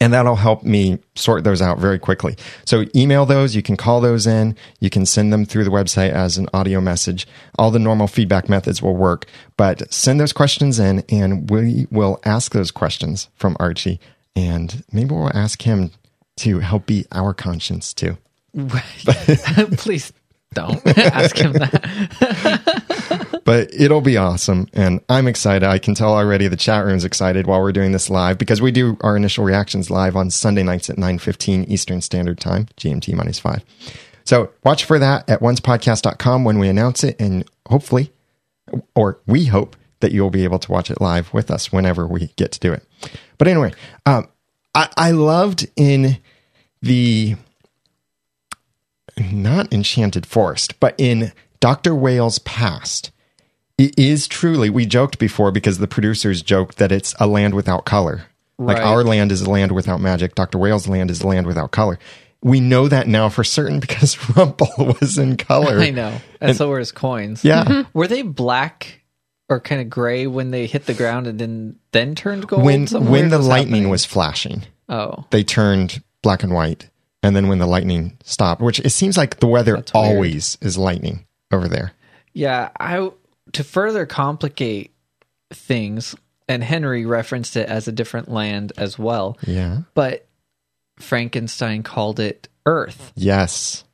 And 0.00 0.12
that'll 0.12 0.34
help 0.34 0.64
me 0.64 0.98
sort 1.14 1.44
those 1.44 1.62
out 1.62 1.78
very 1.78 2.00
quickly. 2.00 2.36
So 2.64 2.84
email 2.96 3.26
those. 3.26 3.54
You 3.54 3.62
can 3.62 3.76
call 3.76 4.00
those 4.00 4.26
in. 4.26 4.56
You 4.80 4.90
can 4.90 5.06
send 5.06 5.32
them 5.32 5.44
through 5.44 5.62
the 5.62 5.70
website 5.70 6.10
as 6.10 6.36
an 6.36 6.48
audio 6.52 6.80
message. 6.80 7.28
All 7.58 7.70
the 7.70 7.78
normal 7.78 8.08
feedback 8.08 8.48
methods 8.48 8.82
will 8.82 8.96
work, 8.96 9.26
but 9.56 9.92
send 9.94 10.18
those 10.18 10.32
questions 10.32 10.80
in 10.80 11.04
and 11.08 11.48
we 11.48 11.86
will 11.92 12.18
ask 12.24 12.52
those 12.52 12.72
questions 12.72 13.28
from 13.36 13.56
Archie. 13.60 14.00
And 14.34 14.82
maybe 14.90 15.14
we'll 15.14 15.30
ask 15.36 15.62
him 15.62 15.92
to 16.38 16.58
help 16.58 16.86
be 16.86 17.06
our 17.12 17.32
conscience 17.32 17.94
too. 17.94 18.18
Please 19.76 20.12
don't 20.54 20.86
ask 20.98 21.36
him 21.36 21.52
that. 21.52 23.40
but 23.44 23.74
it'll 23.74 24.00
be 24.00 24.16
awesome 24.16 24.68
and 24.72 25.00
i'm 25.08 25.26
excited. 25.26 25.66
I 25.66 25.78
can 25.78 25.94
tell 25.94 26.14
already 26.14 26.48
the 26.48 26.56
chat 26.56 26.84
room's 26.84 27.04
excited 27.04 27.46
while 27.46 27.60
we're 27.60 27.72
doing 27.72 27.92
this 27.92 28.08
live 28.08 28.38
because 28.38 28.62
we 28.62 28.70
do 28.70 28.96
our 29.02 29.16
initial 29.16 29.44
reactions 29.44 29.90
live 29.90 30.16
on 30.16 30.30
sunday 30.30 30.62
nights 30.62 30.88
at 30.88 30.96
9.15 30.96 31.68
eastern 31.68 32.00
standard 32.00 32.38
time 32.38 32.68
gmt 32.76 33.12
minus 33.14 33.38
5 33.38 33.64
so 34.24 34.50
watch 34.62 34.84
for 34.84 34.98
that 34.98 35.28
at 35.28 35.40
oncepodcast.com 35.40 36.44
when 36.44 36.58
we 36.58 36.68
announce 36.68 37.04
it 37.04 37.20
and 37.20 37.44
hopefully 37.68 38.12
or 38.94 39.20
we 39.26 39.46
hope 39.46 39.76
that 40.00 40.12
you'll 40.12 40.30
be 40.30 40.44
able 40.44 40.58
to 40.60 40.70
watch 40.70 40.90
it 40.90 41.00
live 41.00 41.34
with 41.34 41.50
us 41.50 41.72
whenever 41.72 42.06
we 42.06 42.28
get 42.36 42.52
to 42.52 42.60
do 42.60 42.72
it. 42.72 42.84
But 43.38 43.48
anyway 43.48 43.72
um, 44.06 44.28
I, 44.74 44.88
I 44.96 45.10
loved 45.10 45.68
in 45.76 46.18
the 46.80 47.36
not 49.34 49.72
Enchanted 49.72 50.26
Forest, 50.26 50.78
but 50.80 50.94
in 50.98 51.32
Dr. 51.60 51.94
Whale's 51.94 52.38
past, 52.40 53.10
it 53.76 53.98
is 53.98 54.28
truly, 54.28 54.70
we 54.70 54.86
joked 54.86 55.18
before 55.18 55.50
because 55.50 55.78
the 55.78 55.88
producers 55.88 56.42
joked 56.42 56.76
that 56.78 56.92
it's 56.92 57.14
a 57.18 57.26
land 57.26 57.54
without 57.54 57.84
color. 57.84 58.26
Like 58.56 58.78
our 58.78 59.02
land 59.02 59.32
is 59.32 59.42
a 59.42 59.50
land 59.50 59.72
without 59.72 60.00
magic. 60.00 60.34
Dr. 60.36 60.58
Whale's 60.58 60.86
land 60.86 61.10
is 61.10 61.22
a 61.22 61.26
land 61.26 61.46
without 61.46 61.72
color. 61.72 61.98
We 62.40 62.60
know 62.60 62.86
that 62.88 63.08
now 63.08 63.28
for 63.30 63.42
certain 63.42 63.80
because 63.80 64.16
Rumple 64.36 64.68
was 65.00 65.18
in 65.18 65.36
color. 65.36 65.80
I 65.80 65.90
know. 65.90 66.20
And, 66.40 66.56
so 66.56 66.68
were 66.68 66.78
his 66.78 66.92
coins. 66.92 67.44
Yeah. 67.44 67.64
Mm-hmm. 67.64 67.98
Were 67.98 68.06
they 68.06 68.22
black 68.22 69.02
or 69.48 69.58
kind 69.60 69.80
of 69.80 69.90
gray 69.90 70.26
when 70.26 70.50
they 70.52 70.66
hit 70.66 70.86
the 70.86 70.94
ground 70.94 71.26
and 71.26 71.38
then 71.38 71.76
then 71.90 72.14
turned 72.14 72.46
gold? 72.46 72.64
When 72.64 72.86
when 72.86 73.30
the 73.30 73.38
was 73.38 73.46
lightning 73.48 73.72
happening. 73.74 73.90
was 73.90 74.04
flashing, 74.04 74.62
Oh. 74.88 75.24
they 75.30 75.42
turned 75.42 76.02
black 76.22 76.42
and 76.44 76.52
white. 76.54 76.88
And 77.24 77.34
then 77.34 77.48
when 77.48 77.58
the 77.58 77.66
lightning 77.66 78.18
stopped, 78.22 78.60
which 78.60 78.80
it 78.80 78.90
seems 78.90 79.16
like 79.16 79.40
the 79.40 79.46
weather 79.46 79.76
That's 79.76 79.94
weird. 79.94 80.04
always 80.12 80.58
is 80.60 80.76
lightning 80.76 81.24
over 81.50 81.68
there. 81.68 81.92
Yeah, 82.34 82.68
I 82.78 83.10
to 83.52 83.64
further 83.64 84.04
complicate 84.04 84.92
things, 85.50 86.14
and 86.48 86.62
Henry 86.62 87.06
referenced 87.06 87.56
it 87.56 87.66
as 87.66 87.88
a 87.88 87.92
different 87.92 88.30
land 88.30 88.74
as 88.76 88.98
well. 88.98 89.38
Yeah. 89.46 89.78
But 89.94 90.26
Frankenstein 90.98 91.82
called 91.82 92.20
it 92.20 92.48
Earth. 92.66 93.12
Yes. 93.16 93.84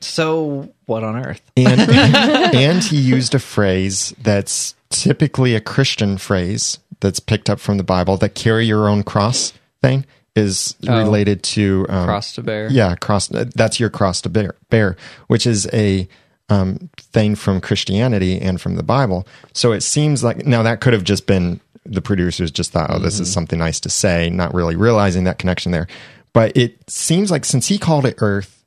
So 0.00 0.72
what 0.84 1.02
on 1.02 1.16
Earth? 1.26 1.42
and 1.56 1.80
and 1.90 2.84
he 2.84 2.98
used 2.98 3.34
a 3.34 3.40
phrase 3.40 4.14
that's 4.22 4.76
typically 4.90 5.56
a 5.56 5.60
Christian 5.60 6.18
phrase 6.18 6.78
that's 7.00 7.18
picked 7.18 7.50
up 7.50 7.58
from 7.58 7.78
the 7.78 7.82
Bible. 7.82 8.16
That 8.16 8.36
carry 8.36 8.66
your 8.66 8.88
own 8.88 9.02
cross 9.02 9.52
thing 9.82 10.06
is 10.36 10.76
Oh. 10.86 10.98
related 10.98 11.42
to 11.42 11.86
um, 11.88 12.04
Cross 12.06 12.34
to 12.34 12.42
bear. 12.42 12.68
Yeah, 12.70 12.94
cross. 12.96 13.28
That's 13.28 13.80
your 13.80 13.90
cross 13.90 14.20
to 14.22 14.28
bear, 14.28 14.54
bear 14.70 14.96
which 15.28 15.46
is 15.46 15.66
a 15.72 16.06
um, 16.48 16.90
thing 16.98 17.34
from 17.34 17.60
Christianity 17.60 18.40
and 18.40 18.60
from 18.60 18.76
the 18.76 18.82
Bible. 18.84 19.26
So 19.52 19.72
it 19.72 19.80
seems 19.80 20.22
like 20.22 20.46
now 20.46 20.62
that 20.62 20.80
could 20.80 20.92
have 20.92 21.02
just 21.04 21.26
been 21.26 21.60
the 21.84 22.02
producers 22.02 22.50
just 22.50 22.70
thought, 22.72 22.90
oh, 22.90 22.98
this 22.98 23.18
is 23.20 23.32
something 23.32 23.58
nice 23.58 23.80
to 23.80 23.88
say, 23.88 24.28
not 24.30 24.52
really 24.54 24.76
realizing 24.76 25.24
that 25.24 25.38
connection 25.38 25.72
there. 25.72 25.86
But 26.32 26.56
it 26.56 26.88
seems 26.90 27.30
like 27.30 27.44
since 27.44 27.66
he 27.68 27.78
called 27.78 28.04
it 28.04 28.16
Earth, 28.18 28.64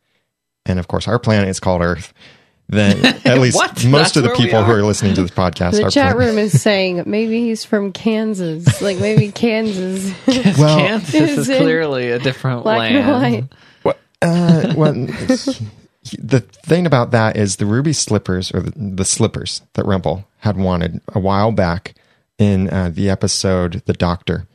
and 0.65 0.79
of 0.79 0.87
course 0.87 1.07
our 1.07 1.19
planet 1.19 1.49
is 1.49 1.59
called 1.59 1.81
Earth, 1.81 2.13
then 2.69 3.03
at 3.25 3.39
least 3.39 3.57
most 3.57 3.83
That's 3.91 4.15
of 4.17 4.23
the 4.23 4.29
where 4.29 4.37
we 4.37 4.45
people 4.45 4.63
who 4.63 4.71
are? 4.71 4.77
are 4.79 4.83
listening 4.83 5.15
to 5.15 5.21
this 5.23 5.31
podcast 5.31 5.71
The 5.73 5.85
are 5.85 5.89
chat 5.89 6.15
planet- 6.15 6.17
room 6.17 6.37
is 6.37 6.61
saying 6.61 7.03
maybe 7.07 7.41
he's 7.41 7.65
from 7.65 7.91
Kansas. 7.91 8.81
Like 8.81 8.99
maybe 8.99 9.31
Kansas. 9.33 10.13
Well- 10.57 10.77
Kansas 10.77 11.13
is 11.13 11.49
Is 11.49 11.57
clearly 11.57 12.11
a 12.11 12.19
different 12.19 12.63
Black 12.63 12.79
land. 12.79 12.95
and 12.97 13.21
white. 13.33 13.43
What, 13.83 13.99
uh, 14.21 14.73
well, 14.77 14.93
the 16.19 16.39
thing 16.65 16.85
about 16.85 17.11
that 17.11 17.35
is 17.37 17.55
the 17.57 17.65
ruby 17.65 17.93
slippers 17.93 18.51
or 18.53 18.61
the, 18.61 18.71
the 18.75 19.05
slippers 19.05 19.61
that 19.73 19.85
Rumple 19.85 20.27
had 20.39 20.57
wanted 20.57 21.01
a 21.13 21.19
while 21.19 21.51
back 21.51 21.95
in 22.37 22.69
uh, 22.69 22.89
the 22.93 23.09
episode 23.09 23.81
The 23.85 23.93
Doctor. 23.93 24.47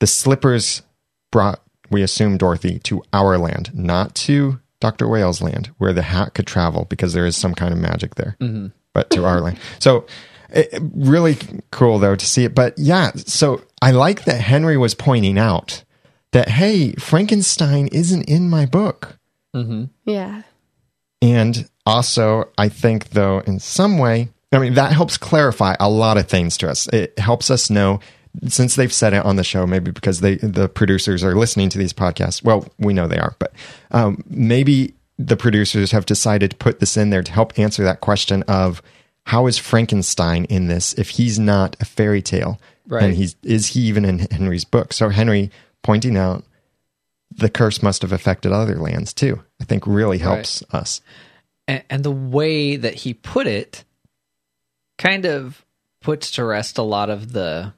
The 0.00 0.06
slippers 0.06 0.82
brought, 1.30 1.60
we 1.90 2.02
assume, 2.02 2.36
Dorothy 2.36 2.78
to 2.80 3.02
our 3.12 3.38
land, 3.38 3.70
not 3.74 4.14
to 4.16 4.60
Dr. 4.82 5.08
Whale's 5.08 5.40
land, 5.40 5.70
where 5.78 5.94
the 5.94 6.02
hat 6.02 6.34
could 6.34 6.46
travel 6.46 6.84
because 6.90 7.14
there 7.14 7.24
is 7.24 7.36
some 7.36 7.54
kind 7.54 7.72
of 7.72 7.78
magic 7.78 8.16
there, 8.16 8.36
but 8.92 9.08
to 9.10 9.24
our 9.24 9.40
land. 9.40 9.58
So, 9.78 10.06
it, 10.50 10.68
really 10.92 11.38
cool 11.70 11.98
though 11.98 12.16
to 12.16 12.26
see 12.26 12.44
it. 12.44 12.54
But 12.54 12.74
yeah, 12.76 13.12
so 13.14 13.62
I 13.80 13.92
like 13.92 14.24
that 14.24 14.40
Henry 14.40 14.76
was 14.76 14.94
pointing 14.94 15.38
out 15.38 15.84
that, 16.32 16.48
hey, 16.48 16.92
Frankenstein 16.94 17.86
isn't 17.86 18.22
in 18.22 18.50
my 18.50 18.66
book. 18.66 19.18
Yeah. 20.04 20.42
And 21.20 21.68
also, 21.86 22.50
I 22.58 22.68
think, 22.68 23.10
though, 23.10 23.40
in 23.40 23.60
some 23.60 23.98
way, 23.98 24.30
I 24.50 24.58
mean, 24.58 24.74
that 24.74 24.92
helps 24.92 25.16
clarify 25.16 25.76
a 25.78 25.88
lot 25.88 26.18
of 26.18 26.28
things 26.28 26.56
to 26.58 26.68
us. 26.68 26.88
It 26.88 27.18
helps 27.18 27.50
us 27.50 27.70
know, 27.70 28.00
since 28.48 28.76
they've 28.76 28.92
said 28.92 29.12
it 29.12 29.24
on 29.24 29.36
the 29.36 29.44
show, 29.44 29.66
maybe 29.66 29.90
because 29.90 30.20
they, 30.20 30.36
the 30.36 30.68
producers 30.68 31.22
are 31.22 31.34
listening 31.34 31.68
to 31.70 31.78
these 31.78 31.92
podcasts. 31.92 32.42
Well, 32.42 32.66
we 32.78 32.94
know 32.94 33.06
they 33.06 33.18
are, 33.18 33.34
but 33.38 33.52
um, 33.90 34.22
maybe 34.26 34.94
the 35.18 35.36
producers 35.36 35.92
have 35.92 36.06
decided 36.06 36.52
to 36.52 36.56
put 36.56 36.80
this 36.80 36.96
in 36.96 37.10
there 37.10 37.22
to 37.22 37.32
help 37.32 37.58
answer 37.58 37.84
that 37.84 38.00
question 38.00 38.42
of 38.44 38.82
how 39.26 39.46
is 39.46 39.58
Frankenstein 39.58 40.44
in 40.46 40.66
this 40.66 40.94
if 40.94 41.10
he's 41.10 41.38
not 41.38 41.76
a 41.80 41.84
fairy 41.84 42.22
tale? 42.22 42.60
Right. 42.86 43.04
And 43.04 43.14
he's 43.14 43.36
is 43.42 43.68
he 43.68 43.80
even 43.82 44.04
in 44.04 44.18
Henry's 44.18 44.64
book? 44.64 44.92
So 44.92 45.08
Henry 45.10 45.50
pointing 45.82 46.16
out 46.16 46.44
the 47.30 47.48
curse 47.48 47.82
must 47.82 48.02
have 48.02 48.12
affected 48.12 48.52
other 48.52 48.76
lands 48.76 49.12
too. 49.12 49.42
I 49.60 49.64
think 49.64 49.86
really 49.86 50.18
helps 50.18 50.62
us. 50.72 51.00
and, 51.68 51.84
and 51.88 52.04
the 52.04 52.10
way 52.10 52.76
that 52.76 52.94
he 52.94 53.14
put 53.14 53.46
it 53.46 53.84
kind 54.98 55.24
of 55.24 55.64
puts 56.00 56.32
to 56.32 56.44
rest 56.44 56.78
a 56.78 56.82
lot 56.82 57.10
of 57.10 57.32
the 57.32 57.72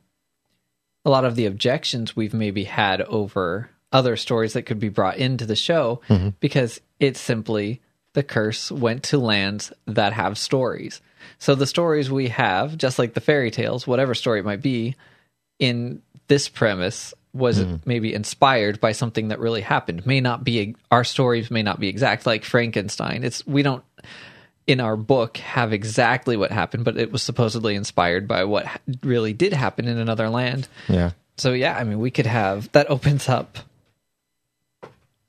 a 1.04 1.11
lot 1.11 1.25
of 1.25 1.37
the 1.37 1.46
objections 1.46 2.16
we've 2.16 2.34
maybe 2.34 2.64
had 2.64 3.00
over 3.02 3.70
other 3.92 4.16
stories 4.16 4.54
that 4.54 4.62
could 4.62 4.80
be 4.80 4.88
brought 4.88 5.16
into 5.16 5.46
the 5.46 5.56
show 5.56 6.00
mm-hmm. 6.08 6.30
because 6.40 6.80
it's 6.99 7.20
simply 7.20 7.80
the 8.14 8.23
curse 8.23 8.70
went 8.70 9.02
to 9.04 9.18
lands 9.18 9.73
that 9.87 10.12
have 10.12 10.38
stories. 10.38 11.00
So 11.38 11.54
the 11.54 11.66
stories 11.66 12.11
we 12.11 12.28
have, 12.28 12.76
just 12.76 12.99
like 12.99 13.14
the 13.14 13.20
fairy 13.20 13.50
tales, 13.50 13.87
whatever 13.87 14.14
story 14.14 14.40
it 14.40 14.44
might 14.44 14.62
be, 14.62 14.96
in 15.58 16.02
this 16.28 16.49
premise 16.49 17.14
was 17.32 17.58
mm-hmm. 17.58 17.76
maybe 17.84 18.14
inspired 18.14 18.80
by 18.80 18.92
something 18.92 19.28
that 19.28 19.40
really 19.40 19.61
happened. 19.61 20.06
May 20.06 20.20
not 20.20 20.44
be 20.44 20.76
our 20.90 21.04
stories 21.04 21.50
may 21.50 21.62
not 21.62 21.80
be 21.80 21.88
exact, 21.88 22.26
like 22.26 22.44
Frankenstein. 22.44 23.25
It's 23.25 23.46
we 23.46 23.62
don't 23.62 23.84
in 24.66 24.80
our 24.80 24.97
book 24.97 25.37
have 25.38 25.73
exactly 25.73 26.37
what 26.37 26.50
happened, 26.50 26.85
but 26.85 26.97
it 26.97 27.12
was 27.12 27.23
supposedly 27.23 27.75
inspired 27.75 28.26
by 28.26 28.44
what 28.44 28.66
really 29.02 29.33
did 29.33 29.52
happen 29.52 29.87
in 29.87 29.99
another 29.99 30.28
land. 30.30 30.68
Yeah. 30.88 31.11
So 31.37 31.52
yeah, 31.52 31.76
I 31.76 31.85
mean, 31.85 31.99
we 31.99 32.11
could 32.11 32.26
have 32.26 32.71
that 32.73 32.88
opens 32.90 33.28
up 33.28 33.59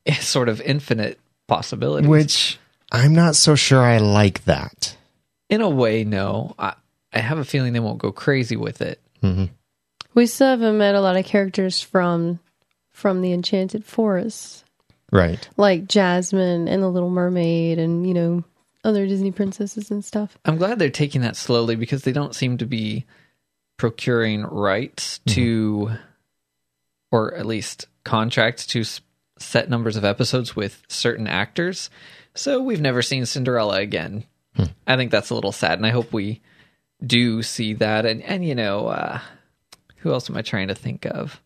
a 0.06 0.14
sort 0.16 0.50
of 0.50 0.62
infinite 0.62 1.20
possibilities. 1.48 2.08
Which 2.10 2.60
I'm 2.92 3.14
not 3.14 3.36
so 3.36 3.56
sure 3.56 3.82
I 3.82 3.98
like 3.98 4.46
that. 4.46 4.96
in 5.50 5.62
a 5.62 5.70
way, 5.70 6.04
no, 6.04 6.56
I, 6.60 6.74
I 7.14 7.20
have 7.20 7.38
a 7.38 7.46
feeling 7.46 7.74
they 7.74 7.80
won't 7.80 7.98
go 8.00 8.12
crazy 8.12 8.56
with 8.56 8.82
it. 8.82 9.00
Mm-hmm. 9.24 9.46
We 10.14 10.28
still 10.28 10.48
haven't 10.50 10.78
met 10.78 10.96
a 10.96 11.02
lot 11.02 11.18
of 11.18 11.26
characters 11.26 11.82
from 11.82 12.40
from 12.92 13.22
the 13.22 13.34
Enchanted 13.34 13.84
Forest, 13.84 14.64
Right. 15.12 15.48
like 15.58 15.88
Jasmine 15.88 16.68
and 16.70 16.82
the 16.82 16.88
Little 16.90 17.10
Mermaid, 17.10 17.78
and 17.80 18.08
you 18.08 18.14
know 18.14 18.44
other 18.86 19.08
Disney 19.08 19.32
princesses 19.32 19.92
and 19.92 20.06
stuff. 20.06 20.38
I'm 20.46 20.58
glad 20.58 20.80
they're 20.80 20.90
taking 20.90 21.22
that 21.22 21.36
slowly 21.36 21.76
because 21.76 22.04
they 22.04 22.12
don't 22.12 22.36
seem 22.36 22.58
to 22.60 22.66
be 22.66 23.06
procuring 23.78 24.44
rights 24.44 25.20
to, 25.28 25.92
or 27.12 27.36
at 27.36 27.46
least 27.46 27.88
contracts 28.04 28.66
to 28.68 28.84
set 29.38 29.70
numbers 29.70 29.98
of 29.98 30.06
episodes 30.06 30.56
with 30.56 30.82
certain 30.88 31.28
actors. 31.28 31.90
So 32.36 32.62
we've 32.62 32.82
never 32.82 33.02
seen 33.02 33.26
Cinderella 33.26 33.80
again. 33.80 34.24
I 34.88 34.96
think 34.96 35.12
that's 35.12 35.32
a 35.32 35.36
little 35.36 35.52
sad, 35.52 35.80
and 35.80 35.86
I 35.86 35.90
hope 35.90 36.14
we 36.14 36.42
do 37.06 37.44
see 37.44 37.74
that. 37.74 38.06
And 38.06 38.22
and 38.22 38.46
you 38.46 38.56
know, 38.56 38.88
uh, 38.88 39.20
who 39.98 40.14
else 40.14 40.30
am 40.30 40.38
I 40.38 40.42
trying 40.42 40.70
to 40.70 40.76
think 40.76 41.06
of? 41.06 41.42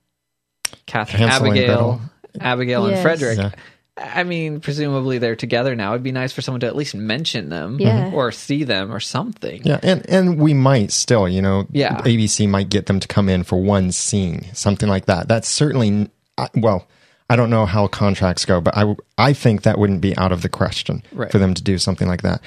Catherine, 0.86 1.24
Hansel 1.24 1.46
and 1.46 1.58
Abigail, 1.58 1.65
Gretel. 1.65 2.01
Abigail, 2.39 2.86
and 2.86 3.01
Frederick. 3.01 3.38
Yeah. 3.39 3.51
I 4.01 4.23
mean, 4.23 4.59
presumably 4.59 5.17
they're 5.17 5.35
together 5.35 5.75
now. 5.75 5.91
It'd 5.93 6.03
be 6.03 6.11
nice 6.11 6.31
for 6.31 6.41
someone 6.41 6.59
to 6.61 6.67
at 6.67 6.75
least 6.75 6.95
mention 6.95 7.49
them, 7.49 7.77
Yeah. 7.79 8.11
or 8.13 8.31
see 8.31 8.63
them, 8.63 8.91
or 8.91 8.99
something. 8.99 9.61
Yeah, 9.65 9.79
and 9.83 10.07
and 10.09 10.37
we 10.39 10.53
might 10.53 10.91
still, 10.91 11.27
you 11.27 11.41
know, 11.41 11.67
Yeah. 11.71 12.01
ABC 12.01 12.47
might 12.47 12.69
get 12.69 12.85
them 12.85 12.99
to 12.99 13.07
come 13.07 13.29
in 13.29 13.43
for 13.43 13.61
one 13.61 13.91
scene, 13.91 14.45
something 14.53 14.87
like 14.89 15.05
that. 15.07 15.27
That's 15.27 15.47
certainly 15.47 16.09
well, 16.55 16.87
I 17.29 17.35
don't 17.35 17.49
know 17.49 17.65
how 17.65 17.87
contracts 17.87 18.45
go, 18.45 18.61
but 18.61 18.75
I, 18.77 18.95
I 19.17 19.33
think 19.33 19.61
that 19.63 19.77
wouldn't 19.77 20.01
be 20.01 20.15
out 20.17 20.31
of 20.31 20.41
the 20.41 20.49
question 20.49 21.03
Right. 21.11 21.29
for 21.31 21.37
them 21.37 21.53
to 21.53 21.61
do 21.61 21.77
something 21.77 22.07
like 22.07 22.21
that. 22.23 22.41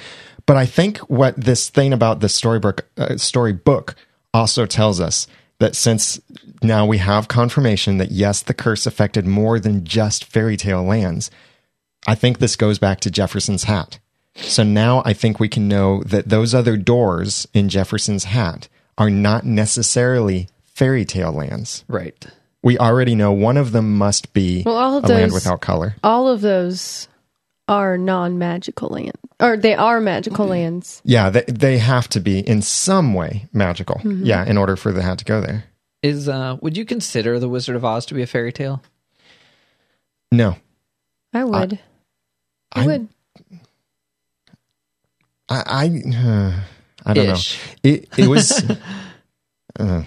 But 0.45 0.57
I 0.57 0.65
think 0.65 0.97
what 1.09 1.37
this 1.37 1.69
thing 1.69 1.93
about 1.93 2.19
the 2.19 2.27
storybook 2.27 2.85
uh, 2.97 3.15
storybook 3.17 3.95
also 4.33 4.65
tells 4.65 4.99
us 4.99 5.27
that 5.63 5.75
since 5.77 6.19
now 6.61 6.85
we 6.85 6.97
have 6.97 7.29
confirmation 7.29 7.97
that 7.97 8.11
yes, 8.11 8.41
the 8.41 8.53
curse 8.53 8.85
affected 8.85 9.25
more 9.25 9.61
than 9.61 9.85
just 9.85 10.25
fairy 10.25 10.57
tale 10.57 10.83
lands. 10.83 11.31
I 12.05 12.15
think 12.15 12.39
this 12.39 12.57
goes 12.57 12.79
back 12.79 12.99
to 13.01 13.09
Jefferson's 13.11 13.63
hat. 13.63 13.97
So 14.35 14.63
now 14.63 15.01
I 15.05 15.13
think 15.13 15.39
we 15.39 15.47
can 15.47 15.69
know 15.69 16.03
that 16.03 16.27
those 16.27 16.53
other 16.53 16.75
doors 16.75 17.47
in 17.53 17.69
Jefferson's 17.69 18.25
hat 18.25 18.67
are 18.97 19.09
not 19.09 19.45
necessarily 19.45 20.49
fairy 20.65 21.05
tale 21.05 21.31
lands. 21.31 21.85
Right. 21.87 22.25
We 22.61 22.77
already 22.77 23.15
know 23.15 23.31
one 23.31 23.55
of 23.55 23.71
them 23.71 23.97
must 23.97 24.33
be 24.33 24.63
Well, 24.65 24.75
all 24.75 24.97
of 24.97 25.05
a 25.05 25.07
land 25.07 25.31
those- 25.31 25.33
without 25.33 25.61
color. 25.61 25.95
All 26.03 26.27
of 26.27 26.41
those 26.41 27.07
are 27.73 27.97
non-magical 27.97 28.89
land, 28.89 29.17
or 29.39 29.57
they 29.57 29.73
are 29.75 29.99
magical 29.99 30.45
lands. 30.47 31.01
Yeah, 31.05 31.29
they, 31.31 31.43
they 31.47 31.77
have 31.79 32.07
to 32.09 32.19
be 32.19 32.39
in 32.39 32.61
some 32.61 33.13
way 33.13 33.47
magical. 33.53 33.99
Yeah, 34.03 34.45
in 34.45 34.57
order 34.57 34.75
for 34.75 34.91
the 34.91 35.01
hat 35.01 35.17
to 35.19 35.25
go 35.25 35.41
there. 35.41 35.63
Is 36.01 36.27
uh 36.29 36.57
would 36.61 36.75
you 36.77 36.85
consider 36.85 37.39
the 37.39 37.47
Wizard 37.49 37.75
of 37.75 37.83
Oz 37.85 38.05
to 38.07 38.13
be 38.13 38.21
a 38.21 38.27
fairy 38.27 38.51
tale? 38.51 38.81
No, 40.31 40.55
I 41.33 41.43
would. 41.43 41.79
I, 42.73 42.81
I- 42.83 42.85
would. 42.85 43.07
I 45.49 45.63
I, 45.65 46.63
I 47.05 47.13
don't 47.13 47.27
Ish. 47.29 47.57
know. 47.57 47.91
It 47.91 48.09
it 48.17 48.27
was 48.27 48.51
uh, 49.79 50.03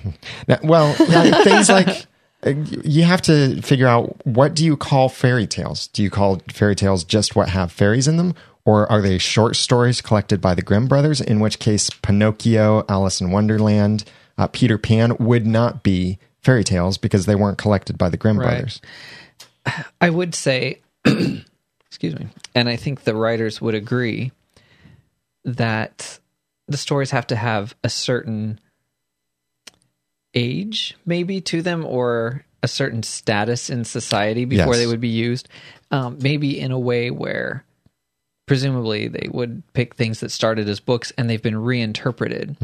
now- 0.48 0.58
well 0.62 0.94
yeah, 1.08 1.42
things 1.44 1.68
like 1.68 1.88
uh, 1.88 1.94
you 2.44 3.02
have 3.04 3.22
to 3.22 3.60
figure 3.62 3.86
out 3.88 4.24
what 4.26 4.54
do 4.54 4.64
you 4.64 4.76
call 4.76 5.08
fairy 5.08 5.46
tales? 5.46 5.88
Do 5.88 6.02
you 6.02 6.10
call 6.10 6.40
fairy 6.52 6.74
tales 6.76 7.02
just 7.04 7.34
what 7.34 7.48
have 7.48 7.72
fairies 7.72 8.06
in 8.08 8.16
them, 8.16 8.34
or 8.64 8.90
are 8.90 9.00
they 9.00 9.18
short 9.18 9.56
stories 9.56 10.00
collected 10.00 10.40
by 10.40 10.54
the 10.54 10.62
Grimm 10.62 10.86
brothers? 10.86 11.20
In 11.20 11.40
which 11.40 11.58
case, 11.58 11.90
Pinocchio, 11.90 12.84
Alice 12.88 13.20
in 13.20 13.30
Wonderland, 13.30 14.04
uh, 14.38 14.46
Peter 14.48 14.78
Pan 14.78 15.16
would 15.18 15.46
not 15.46 15.82
be 15.82 16.18
fairy 16.42 16.62
tales 16.64 16.98
because 16.98 17.26
they 17.26 17.34
weren't 17.34 17.58
collected 17.58 17.98
by 17.98 18.08
the 18.08 18.16
Grimm 18.16 18.38
Right. 18.38 18.50
brothers. 18.50 18.80
I 20.00 20.10
would 20.10 20.34
say 20.34 20.80
excuse 21.04 22.14
me. 22.14 22.28
And 22.54 22.68
I 22.68 22.76
think 22.76 23.02
the 23.04 23.14
writers 23.16 23.60
would 23.60 23.74
agree 23.74 24.30
that 25.44 26.18
the 26.68 26.76
stories 26.76 27.10
have 27.10 27.26
to 27.28 27.36
have 27.36 27.74
a 27.82 27.88
certain 27.88 28.60
age 30.36 30.94
maybe 31.04 31.40
to 31.40 31.62
them 31.62 31.84
or 31.84 32.44
a 32.62 32.68
certain 32.68 33.02
status 33.02 33.68
in 33.70 33.84
society 33.84 34.44
before 34.44 34.74
Yes. 34.74 34.76
they 34.78 34.86
would 34.86 35.00
be 35.00 35.08
used. 35.08 35.48
Um, 35.90 36.18
maybe 36.20 36.58
in 36.60 36.70
a 36.72 36.78
way 36.78 37.10
where 37.10 37.64
presumably 38.46 39.08
they 39.08 39.28
would 39.32 39.62
pick 39.72 39.94
things 39.96 40.20
that 40.20 40.30
started 40.30 40.68
as 40.68 40.78
books 40.78 41.12
and 41.18 41.28
they've 41.28 41.42
been 41.42 41.56
reinterpreted. 41.58 42.56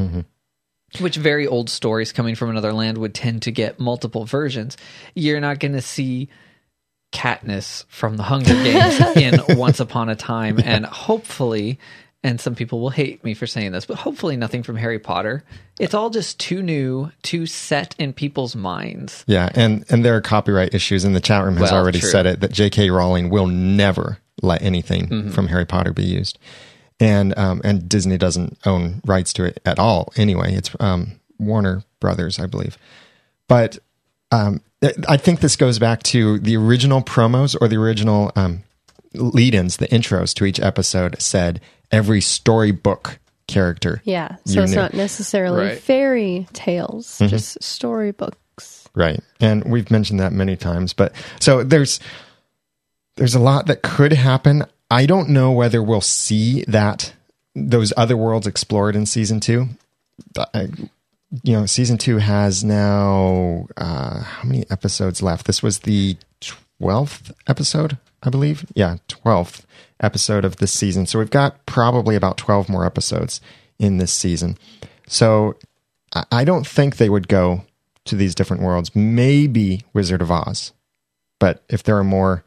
Which 0.99 1.15
very 1.15 1.47
old 1.47 1.69
stories 1.69 2.11
coming 2.13 2.35
from 2.35 2.49
another 2.51 2.71
land 2.71 2.99
would 2.99 3.13
tend 3.15 3.41
to 3.43 3.51
get 3.51 3.79
multiple 3.79 4.25
versions. 4.25 4.77
You're 5.15 5.39
not 5.41 5.59
going 5.59 5.73
to 5.73 5.81
see 5.81 6.29
Katniss 7.11 7.85
from 7.89 8.17
the 8.17 8.23
Hunger 8.23 8.53
Games 8.53 8.99
in 9.49 9.57
Once 9.57 9.79
Upon 9.79 10.09
a 10.09 10.15
Time, 10.15 10.59
and 10.63 10.85
hopefully, 10.85 11.79
and 12.23 12.39
some 12.39 12.55
people 12.55 12.79
will 12.79 12.89
hate 12.89 13.23
me 13.23 13.33
for 13.33 13.45
saying 13.45 13.71
this, 13.73 13.85
but 13.85 13.97
hopefully 13.97 14.37
nothing 14.37 14.63
from 14.63 14.77
Harry 14.77 14.99
Potter. 14.99 15.43
It's 15.79 15.93
all 15.93 16.09
just 16.09 16.39
too 16.39 16.61
new, 16.63 17.11
too 17.21 17.45
set 17.45 17.95
in 17.99 18.13
people's 18.13 18.55
minds. 18.55 19.23
Yeah, 19.27 19.49
and 19.55 19.83
and 19.89 20.05
there 20.05 20.15
are 20.15 20.21
copyright 20.21 20.73
issues, 20.73 21.03
and 21.03 21.15
the 21.15 21.19
chat 21.21 21.43
room 21.43 21.57
has 21.57 21.71
Well, 21.71 21.81
already 21.81 21.99
true. 21.99 22.09
said 22.09 22.25
it 22.25 22.39
that 22.39 22.51
J.K. 22.51 22.89
Rowling 22.89 23.29
will 23.29 23.47
never 23.47 24.19
let 24.41 24.61
anything 24.61 25.07
Mm-hmm. 25.07 25.29
from 25.31 25.47
Harry 25.47 25.65
Potter 25.65 25.91
be 25.93 26.05
used, 26.05 26.37
and 26.99 27.37
um, 27.37 27.61
and 27.63 27.87
Disney 27.89 28.17
doesn't 28.17 28.57
own 28.65 29.01
rights 29.05 29.33
to 29.33 29.43
it 29.43 29.59
at 29.65 29.77
all. 29.79 30.11
Anyway, 30.15 30.53
it's 30.53 30.71
um, 30.79 31.19
Warner 31.39 31.83
Brothers, 31.99 32.39
I 32.39 32.45
believe, 32.45 32.77
but 33.47 33.79
um, 34.31 34.61
I 35.07 35.17
think 35.17 35.39
this 35.41 35.55
goes 35.55 35.77
back 35.79 36.03
to 36.03 36.39
the 36.39 36.57
original 36.57 37.01
promos 37.01 37.55
or 37.59 37.67
the 37.67 37.77
original 37.77 38.31
um, 38.35 38.63
lead-ins, 39.13 39.77
the 39.77 39.87
intros 39.87 40.33
to 40.35 40.45
each 40.45 40.59
episode 40.59 41.21
said 41.21 41.61
every 41.93 42.19
storybook 42.19 43.19
character. 43.47 44.01
Yeah. 44.03 44.35
So 44.45 44.63
it's 44.63 44.71
knew. 44.71 44.77
not 44.77 44.93
necessarily 44.93 45.65
Right. 45.67 45.79
fairy 45.79 46.47
tales, 46.53 47.19
just 47.19 47.61
storybooks. 47.63 48.87
Right. 48.95 49.19
And 49.39 49.63
we've 49.65 49.89
mentioned 49.91 50.19
that 50.19 50.33
many 50.33 50.55
times, 50.55 50.93
but 50.93 51.13
so 51.39 51.63
there's 51.63 51.99
there's 53.15 53.35
a 53.35 53.39
lot 53.39 53.67
that 53.67 53.81
could 53.83 54.11
happen. 54.13 54.65
I 54.89 55.05
don't 55.05 55.29
know 55.29 55.51
whether 55.51 55.81
we'll 55.83 56.01
see 56.01 56.63
that 56.67 57.13
those 57.55 57.93
other 57.95 58.17
worlds 58.17 58.47
explored 58.47 58.95
in 58.95 59.05
season 59.05 59.39
2. 59.39 59.67
I, 60.37 60.67
you 61.43 61.53
know, 61.53 61.65
season 61.67 61.97
2 61.97 62.17
has 62.17 62.63
now 62.63 63.67
uh 63.77 64.21
how 64.21 64.43
many 64.47 64.65
episodes 64.71 65.21
left? 65.21 65.45
This 65.47 65.61
was 65.61 65.79
the 65.79 66.17
12th 66.81 67.31
episode, 67.47 67.97
I 68.23 68.29
believe. 68.29 68.65
Yeah, 68.73 68.97
12th 69.09 69.63
episode 70.03 70.45
of 70.45 70.57
this 70.57 70.71
season. 70.73 71.05
So 71.05 71.17
we've 71.19 71.29
got 71.29 71.65
probably 71.65 72.15
about 72.15 72.37
12 72.37 72.69
more 72.69 72.85
episodes 72.85 73.41
in 73.79 73.97
this 73.97 74.11
season. 74.13 74.57
So 75.07 75.55
I- 76.31 76.43
don't 76.43 76.67
think 76.67 76.97
they 76.97 77.09
would 77.09 77.27
go 77.27 77.65
to 78.05 78.15
these 78.15 78.35
different 78.35 78.61
worlds. 78.61 78.95
Maybe 78.95 79.81
Wizard 79.93 80.21
of 80.21 80.29
Oz. 80.31 80.71
But 81.39 81.63
if 81.69 81.81
there 81.83 81.97
are 81.97 82.03
more, 82.03 82.43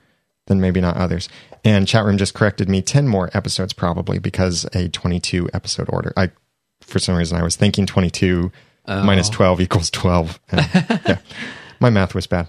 then 0.46 0.60
maybe 0.60 0.80
not 0.80 0.96
others. 0.96 1.28
And 1.64 1.88
chat 1.88 2.04
room 2.04 2.16
just 2.18 2.34
corrected 2.34 2.68
me 2.68 2.80
10 2.82 3.08
more 3.08 3.30
episodes 3.34 3.72
probably 3.72 4.18
because 4.20 4.64
a 4.72 4.88
22 4.88 5.48
episode 5.52 5.88
order. 5.90 6.12
I 6.16 6.30
for 6.80 6.98
some 7.00 7.16
reason 7.16 7.36
I 7.38 7.42
was 7.42 7.56
thinking 7.56 7.86
22 7.86 8.52
minus 8.86 9.28
12 9.28 9.60
equals 9.60 9.90
12. 9.90 10.38
And, 10.50 10.60
yeah. 11.08 11.18
My 11.80 11.90
math 11.90 12.14
was 12.14 12.26
bad. 12.26 12.48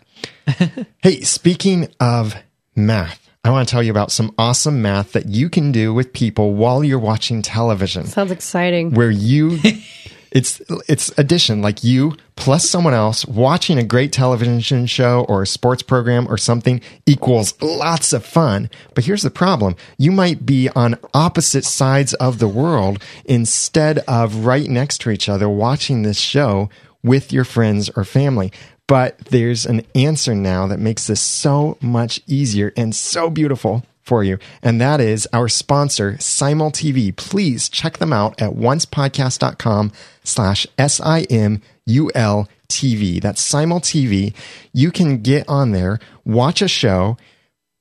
hey, 1.02 1.22
speaking 1.22 1.90
of 2.00 2.36
math, 2.76 3.27
I 3.48 3.51
want 3.51 3.66
to 3.66 3.72
tell 3.72 3.82
you 3.82 3.92
about 3.92 4.12
some 4.12 4.34
awesome 4.38 4.82
math 4.82 5.13
that 5.13 5.27
you 5.27 5.50
can 5.50 5.72
do 5.72 5.94
with 5.94 6.12
people 6.12 6.54
while 6.54 6.84
you're 6.84 7.00
watching 7.00 7.42
television. 7.42 8.06
Sounds 8.06 8.32
exciting. 8.32 8.94
where 8.94 9.10
you 9.10 9.60
it's 10.32 10.62
it's 10.89 11.18
addition 11.18 11.62
like 11.62 11.82
you 11.82 12.18
plus 12.36 12.68
someone 12.68 12.94
else 12.94 13.25
watching 13.25 13.77
a 13.77 13.84
great 13.84 14.12
television 14.12 14.86
show 14.86 15.25
or 15.30 15.42
a 15.42 15.48
sports 15.48 15.82
program 15.82 16.27
or 16.27 16.38
something 16.38 16.82
equals 17.06 17.54
lots 17.62 18.12
of 18.12 18.25
fun. 18.25 18.70
But 18.94 19.06
here's 19.06 19.24
the 19.24 19.30
problem. 19.30 19.77
You 19.98 20.12
might 20.12 20.46
be 20.46 20.68
on 20.75 21.00
opposite 21.13 21.63
sides 21.63 22.13
of 22.16 22.39
the 22.39 22.50
world 22.50 23.01
instead 23.24 24.00
of 24.00 24.46
right 24.46 24.70
next 24.70 25.00
to 25.01 25.10
each 25.10 25.30
other 25.30 25.48
watching 25.48 26.04
this 26.04 26.20
show 26.20 26.70
with 27.01 27.32
your 27.32 27.46
friends 27.46 27.89
or 27.96 28.04
family 28.04 28.51
but 28.88 29.17
there's 29.17 29.65
an 29.65 29.82
answer 29.94 30.34
now 30.34 30.67
that 30.67 30.79
makes 30.79 31.08
this 31.08 31.22
so 31.22 31.77
much 31.82 32.22
easier 32.25 32.74
and 32.75 32.96
so 32.96 33.29
beautiful 33.29 33.86
for 34.01 34.24
you. 34.24 34.39
And 34.63 34.79
that 34.79 35.01
is 35.01 35.27
our 35.34 35.50
sponsor, 35.50 36.17
Simul 36.20 36.72
TV. 36.72 37.13
Please 37.15 37.67
check 37.67 37.98
them 37.98 38.13
out 38.13 38.41
at 38.41 38.53
oncepodcast.com 38.53 39.91
slash 40.24 40.65
S-I-M-U-L 40.77 42.50
TV. 42.70 43.22
That's 43.22 43.41
Simul 43.41 43.82
TV. 43.82 44.34
You 44.72 44.91
can 44.91 45.22
get 45.22 45.48
on 45.50 45.72
there, 45.72 46.00
watch 46.24 46.62
a 46.62 46.70
show, 46.70 47.17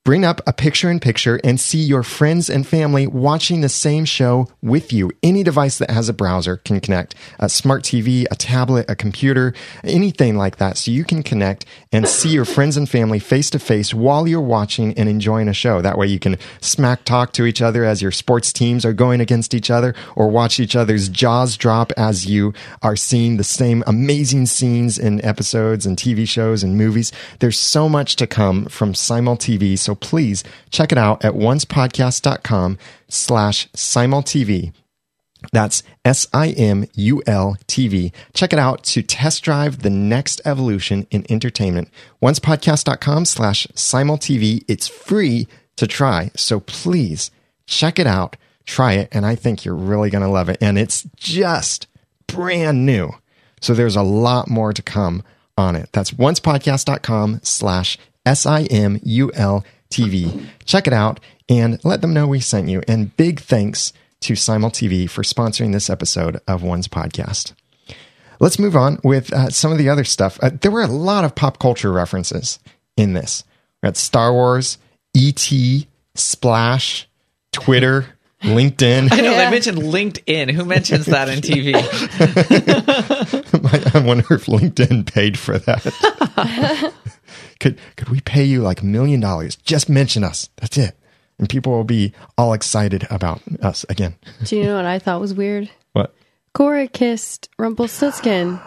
bring 0.07 0.25
up 0.25 0.41
a 0.47 0.53
picture 0.53 0.89
in 0.89 1.01
picture 1.01 1.41
and 1.43 1.59
see 1.59 1.81
your 1.81 2.05
friends 2.05 2.49
and 2.49 2.65
family 2.65 3.09
watching 3.09 3.61
the 3.61 3.69
same 3.69 4.05
show 4.05 4.47
with 4.63 4.93
you. 4.93 5.11
Any 5.21 5.43
device 5.43 5.79
that 5.79 5.91
has 5.91 6.09
a 6.09 6.15
browser 6.15 6.59
can 6.59 6.79
connect 6.79 7.17
a 7.41 7.49
smart 7.49 7.83
TV, 7.83 8.25
a 8.31 8.37
tablet, 8.37 8.87
a 8.89 8.95
computer, 8.95 9.53
anything 9.83 10.37
like 10.37 10.59
that. 10.59 10.79
So 10.79 10.93
you 10.93 11.03
can 11.03 11.25
connect 11.25 11.65
and 11.91 12.07
see 12.07 12.29
your 12.29 12.45
friends 12.45 12.77
and 12.77 12.89
family 12.89 13.19
face 13.19 13.51
to 13.51 13.59
face 13.59 13.93
while 13.93 14.29
you're 14.29 14.41
watching 14.41 14.97
and 14.97 15.09
enjoying 15.09 15.49
a 15.49 15.53
show. 15.53 15.83
That 15.83 15.99
way 15.99 16.07
you 16.07 16.21
can 16.21 16.37
smack 16.61 17.03
talk 17.03 17.33
to 17.33 17.45
each 17.45 17.61
other 17.61 17.85
as 17.85 18.01
your 18.01 18.13
sports 18.13 18.53
teams 18.53 18.85
are 18.85 18.93
going 18.93 19.21
against 19.21 19.55
each 19.55 19.73
other 19.73 19.93
or 20.15 20.29
watch 20.29 20.61
each 20.61 20.77
other's 20.77 21.09
jaws 21.09 21.57
drop 21.57 21.91
as 21.97 22.27
you 22.27 22.55
are 22.81 22.95
seeing 22.95 23.39
the 23.39 23.45
same 23.45 23.83
amazing 23.89 24.47
scenes 24.47 25.01
in 25.01 25.25
episodes 25.25 25.85
and 25.85 25.97
TV 25.97 26.29
shows 26.29 26.63
and 26.63 26.79
movies. 26.79 27.11
There's 27.41 27.59
so 27.59 27.89
much 27.89 28.15
to 28.17 28.29
come 28.29 28.67
from 28.67 28.95
Simul 28.95 29.37
TV. 29.37 29.77
So 29.77 29.96
please 29.97 30.45
check 30.71 30.93
it 30.93 30.99
out 30.99 31.25
at 31.25 31.35
oncepodcast.com 31.35 32.79
slash 33.09 33.69
simultv. 33.73 34.73
That's 35.53 35.83
S 36.05 36.27
I 36.33 36.51
M 36.51 36.87
U 36.95 37.23
L 37.27 37.57
T 37.67 37.89
V. 37.89 38.13
Check 38.33 38.53
it 38.53 38.59
out 38.59 38.83
to 38.85 39.03
test 39.03 39.43
drive 39.43 39.83
the 39.83 39.91
next 39.91 40.41
evolution 40.45 41.07
in 41.11 41.25
entertainment. 41.31 41.91
Oncepodcast.com 42.23 43.25
slash 43.25 43.67
simultv. 43.69 44.65
It's 44.69 44.89
free 44.89 45.47
to 45.77 45.87
try. 45.87 46.31
So 46.37 46.61
please 46.61 47.31
check 47.67 47.99
it 47.99 48.07
out, 48.07 48.37
try 48.65 48.95
it, 48.95 49.09
and 49.13 49.27
I 49.27 49.35
think 49.35 49.65
you're 49.65 49.75
really 49.75 50.11
going 50.11 50.23
to 50.23 50.29
love 50.29 50.49
it. 50.49 50.59
And 50.61 50.79
it's 50.79 51.07
just 51.17 51.87
brand 52.27 52.87
new. 52.87 53.13
So 53.61 53.75
there's 53.75 53.97
a 53.97 54.03
lot 54.03 54.49
more 54.49 54.73
to 54.73 54.83
come 54.83 55.23
on 55.57 55.77
it. 55.77 55.91
That's 55.93 56.13
oncepodcast.com 56.13 57.41
slash 57.43 57.99
S-I-M-U-L-T-V. 59.93 60.47
Check 60.65 60.87
it 60.87 60.93
out 60.93 61.21
and 61.49 61.83
let 61.85 62.01
them 62.01 62.13
know 62.13 62.27
we 62.27 62.41
sent 62.41 62.69
you. 62.69 62.83
And 62.89 63.17
big 63.17 63.41
thanks 63.41 63.93
to 64.21 64.35
Simul 64.35 64.71
TV 64.71 65.09
for 65.09 65.23
sponsoring 65.23 65.73
this 65.73 65.91
episode 65.91 66.41
of 66.49 66.63
Once 66.63 66.89
Podcast. 66.89 67.53
Let's 68.41 68.59
move 68.59 68.77
on 68.77 68.99
with 69.03 69.33
uh, 69.33 69.51
some 69.51 69.73
of 69.73 69.79
the 69.79 69.89
other 69.89 70.05
stuff. 70.05 70.39
Uh, 70.43 70.51
there 70.61 70.71
were 70.71 70.83
a 70.83 70.87
lot 70.89 71.25
of 71.25 71.35
pop 71.35 71.59
culture 71.59 71.91
references 71.93 72.59
in 72.97 73.15
this. 73.15 73.45
We 73.83 73.87
had 73.87 73.97
Star 73.97 74.33
Wars, 74.33 74.79
E.T., 75.15 75.87
Splash, 76.15 77.09
Twitter, 77.53 78.07
LinkedIn. 78.43 79.09
I 79.13 79.21
know 79.21 79.33
Yeah. 79.33 79.45
they 79.47 79.51
mentioned 79.51 79.79
LinkedIn. 79.79 80.51
Who 80.51 80.65
mentions 80.67 81.07
that 81.07 81.29
in 81.31 81.41
TV? 81.41 81.75
I 83.95 83.99
wonder 84.01 84.35
if 84.35 84.47
LinkedIn 84.47 85.11
paid 85.13 85.39
for 85.39 85.59
that. 85.61 86.93
could 87.61 87.79
could 87.97 88.09
we 88.09 88.21
pay 88.21 88.45
you 88.45 88.63
like 88.63 88.83
a 88.83 88.87
million 88.87 89.21
dollars? 89.21 89.57
Just 89.57 89.89
mention 89.89 90.25
us. 90.25 90.49
That's 90.57 90.77
it. 90.79 90.97
And 91.39 91.49
people 91.49 91.73
will 91.73 91.85
be 91.85 92.13
all 92.39 92.53
excited 92.55 93.07
about 93.11 93.43
us 93.63 93.85
again. 93.89 94.17
Do 94.45 94.57
you 94.57 94.65
know 94.65 94.77
what 94.77 94.87
I 94.87 94.99
thought 94.99 95.21
was 95.21 95.35
weird? 95.35 95.69
What? 95.93 96.15
Cora 96.55 96.89
kissed 96.89 97.51
Rumpelstiltskin. 97.59 98.59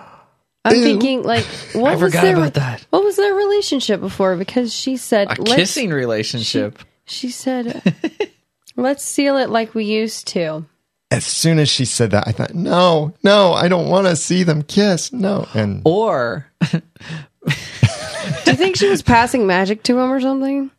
I'm 0.66 0.76
Ew. 0.76 0.84
thinking, 0.84 1.24
like, 1.24 1.46
what 1.74 1.92
I 1.94 1.96
was 1.96 2.12
forgot 2.12 2.22
their 2.24 2.36
about 2.36 2.54
that. 2.56 2.86
what 2.92 3.04
was 3.04 3.16
their 3.16 3.34
relationship 3.34 4.02
before? 4.02 4.36
Because 4.36 4.72
she 4.74 4.98
said, 4.98 5.28
A 5.40 5.42
let's, 5.42 5.56
kissing 5.56 5.90
relationship. 5.90 6.78
She 7.06 7.30
said, 7.32 7.82
let's 8.76 9.04
seal 9.04 9.38
it 9.38 9.50
like 9.50 9.74
we 9.74 9.86
used 9.86 10.28
to. 10.28 10.66
As 11.10 11.26
soon 11.26 11.58
as 11.58 11.70
she 11.70 11.86
said 11.86 12.12
that, 12.12 12.28
I 12.28 12.34
thought, 12.34 12.54
no, 12.54 13.16
no, 13.24 13.54
I 13.54 13.68
don't 13.68 13.90
want 13.90 14.06
to 14.06 14.16
see 14.16 14.44
them 14.44 14.62
kiss. 14.62 15.12
No. 15.12 15.48
And 15.56 15.82
Or 15.86 16.52
Do 18.46 18.52
you 18.52 18.58
think 18.58 18.76
she 18.76 18.90
was 18.90 19.02
passing 19.02 19.46
magic 19.48 19.84
to 19.84 19.94
him 20.00 20.12
or 20.12 20.20
something? 20.22 20.72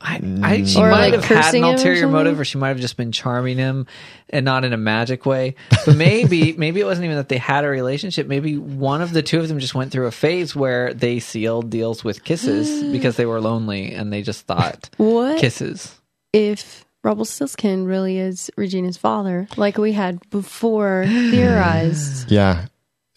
I, 0.00 0.20
I 0.44 0.62
she 0.64 0.78
Or, 0.78 0.90
might 0.90 1.10
like, 1.10 1.14
have 1.14 1.24
had 1.24 1.42
cursing 1.42 1.64
an 1.64 1.70
him 1.70 1.74
or 1.74 1.76
ulterior 1.78 2.00
something? 2.02 2.12
motive, 2.12 2.38
or 2.38 2.44
she 2.44 2.56
might 2.56 2.68
have 2.68 2.78
just 2.78 2.96
been 2.96 3.10
charming 3.10 3.58
him, 3.58 3.88
and 4.30 4.44
not 4.44 4.64
in 4.64 4.72
a 4.72 4.76
magic 4.76 5.26
way. 5.26 5.56
But 5.84 5.96
maybe, 5.96 6.52
maybe 6.56 6.78
it 6.80 6.84
wasn't 6.84 7.06
even 7.06 7.16
that 7.16 7.28
they 7.28 7.38
had 7.38 7.64
a 7.64 7.68
relationship. 7.68 8.28
Maybe 8.28 8.56
one 8.56 9.02
of 9.02 9.12
the 9.12 9.22
two 9.22 9.40
of 9.40 9.48
them 9.48 9.58
just 9.58 9.74
went 9.74 9.90
through 9.90 10.06
a 10.06 10.12
phase 10.12 10.54
where 10.54 10.94
they 10.94 11.18
sealed 11.18 11.68
deals 11.70 12.04
with 12.04 12.22
kisses 12.22 12.84
because 12.92 13.16
they 13.16 13.26
were 13.26 13.40
lonely, 13.40 13.92
and 13.92 14.12
they 14.12 14.22
just 14.22 14.46
thought 14.46 14.88
What 14.98 15.38
kisses. 15.40 15.98
if 16.32 16.84
Rumpelstiltskin 17.02 17.84
really 17.84 18.18
is 18.18 18.52
Regina's 18.56 18.96
father, 18.98 19.48
like 19.56 19.78
we 19.78 19.94
had 19.94 20.20
before 20.30 21.06
theorized? 21.08 22.30
yeah, 22.30 22.66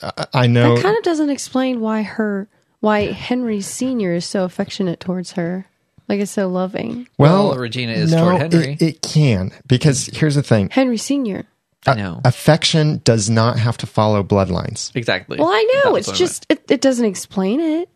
I, 0.02 0.26
I 0.34 0.48
know. 0.48 0.76
That 0.78 0.82
kind 0.82 0.98
of 0.98 1.04
doesn't 1.04 1.30
explain 1.30 1.80
why 1.80 2.02
her, 2.02 2.48
why 2.82 3.12
Henry 3.12 3.62
Senior 3.62 4.14
is 4.14 4.26
so 4.26 4.44
affectionate 4.44 5.00
towards 5.00 5.32
her, 5.34 5.66
like 6.10 6.20
it's 6.20 6.32
so 6.32 6.50
loving. 6.50 7.08
well, 7.18 7.50
Well, 7.50 7.58
Regina 7.58 7.94
is 7.94 8.12
no, 8.12 8.26
toward 8.26 8.42
Henry. 8.42 8.74
It, 8.74 8.82
it 8.82 9.02
can 9.02 9.52
because 9.66 10.08
here's 10.08 10.36
the 10.36 10.44
thing: 10.44 10.70
Henry 10.70 10.98
Senior. 10.98 11.46
Uh, 11.88 11.92
I 11.92 11.96
know 11.96 12.22
affection 12.26 13.02
does 13.04 13.30
not 13.30 13.58
have 13.58 13.78
to 13.78 13.88
follow 13.88 14.22
bloodlines. 14.22 14.96
exactly. 14.96 15.40
Well, 15.40 15.48
I 15.48 15.82
know 15.86 15.94
was 15.94 16.08
it's 16.08 16.18
just 16.18 16.46
it, 16.50 16.70
it 16.70 16.82
doesn't 16.82 17.06
explain 17.06 17.60
it. 17.60 17.90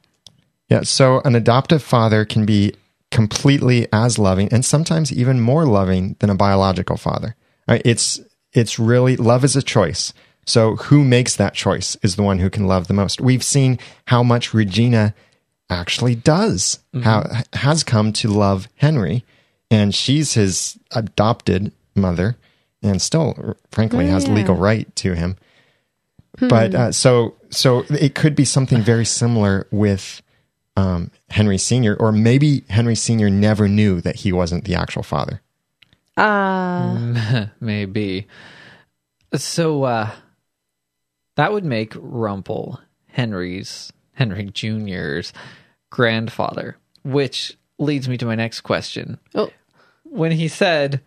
Yeah, 0.70 0.82
so 0.82 1.22
an 1.26 1.36
adoptive 1.36 1.84
father 1.84 2.26
can 2.26 2.46
be 2.46 2.74
completely 3.12 3.88
as 3.94 4.18
loving 4.18 4.50
and 4.52 4.66
sometimes 4.66 5.14
even 5.14 5.40
more 5.40 5.66
loving 5.68 6.16
than 6.20 6.32
a 6.32 6.36
biological 6.36 6.98
father. 6.98 7.36
It's 7.68 8.20
it's 8.54 8.80
really 8.80 9.16
love 9.18 9.44
is 9.44 9.56
a 9.56 9.62
choice. 9.62 10.14
So 10.46 10.76
who 10.76 11.04
makes 11.04 11.36
that 11.36 11.54
choice 11.56 11.98
is 12.04 12.16
the 12.16 12.24
one 12.24 12.40
who 12.40 12.50
can 12.50 12.68
love 12.68 12.88
the 12.88 12.94
most. 12.94 13.20
We've 13.20 13.44
seen 13.44 13.80
how 14.06 14.22
much 14.24 14.54
Regina 14.54 15.14
actually 15.70 16.14
does, 16.16 16.80
how 17.04 17.28
has 17.54 17.84
come 17.84 18.14
to 18.14 18.28
love 18.30 18.68
Henry, 18.76 19.26
and 19.72 19.94
she's 19.96 20.34
his 20.34 20.78
adopted 20.92 21.72
mother, 21.96 22.38
and 22.84 23.02
still, 23.02 23.56
frankly, 23.72 24.06
has 24.08 24.28
Yeah. 24.28 24.34
legal 24.36 24.56
right 24.56 24.94
to 24.98 25.14
him. 25.16 25.38
But 26.40 26.76
uh, 26.76 26.92
so 26.92 27.34
so 27.50 27.84
it 27.90 28.14
could 28.14 28.36
be 28.36 28.46
something 28.46 28.82
very 28.84 29.06
similar 29.06 29.68
with 29.72 30.22
um, 30.78 31.10
Henry 31.30 31.58
Senior, 31.58 31.96
or 31.96 32.12
maybe 32.12 32.64
Henry 32.70 32.96
Senior 32.96 33.30
never 33.30 33.68
knew 33.68 34.02
that 34.02 34.18
he 34.18 34.32
wasn't 34.34 34.66
the 34.66 34.76
actual 34.76 35.02
father. 35.02 35.42
Ah, 36.18 37.50
Maybe. 37.60 38.28
So 39.36 39.84
uh 39.84 40.12
that 41.36 41.52
would 41.52 41.66
make 41.66 41.94
Rumple 41.96 42.80
Henry's 43.08 43.92
Henry 44.14 44.46
Jr.'s 44.46 45.34
grandfather, 45.90 46.78
which 47.04 47.58
leads 47.78 48.08
me 48.10 48.18
to 48.18 48.26
my 48.26 48.36
next 48.36 48.62
question. 48.62 49.20
oh, 49.36 49.50
When 50.04 50.32
he 50.32 50.48
said, 50.48 51.02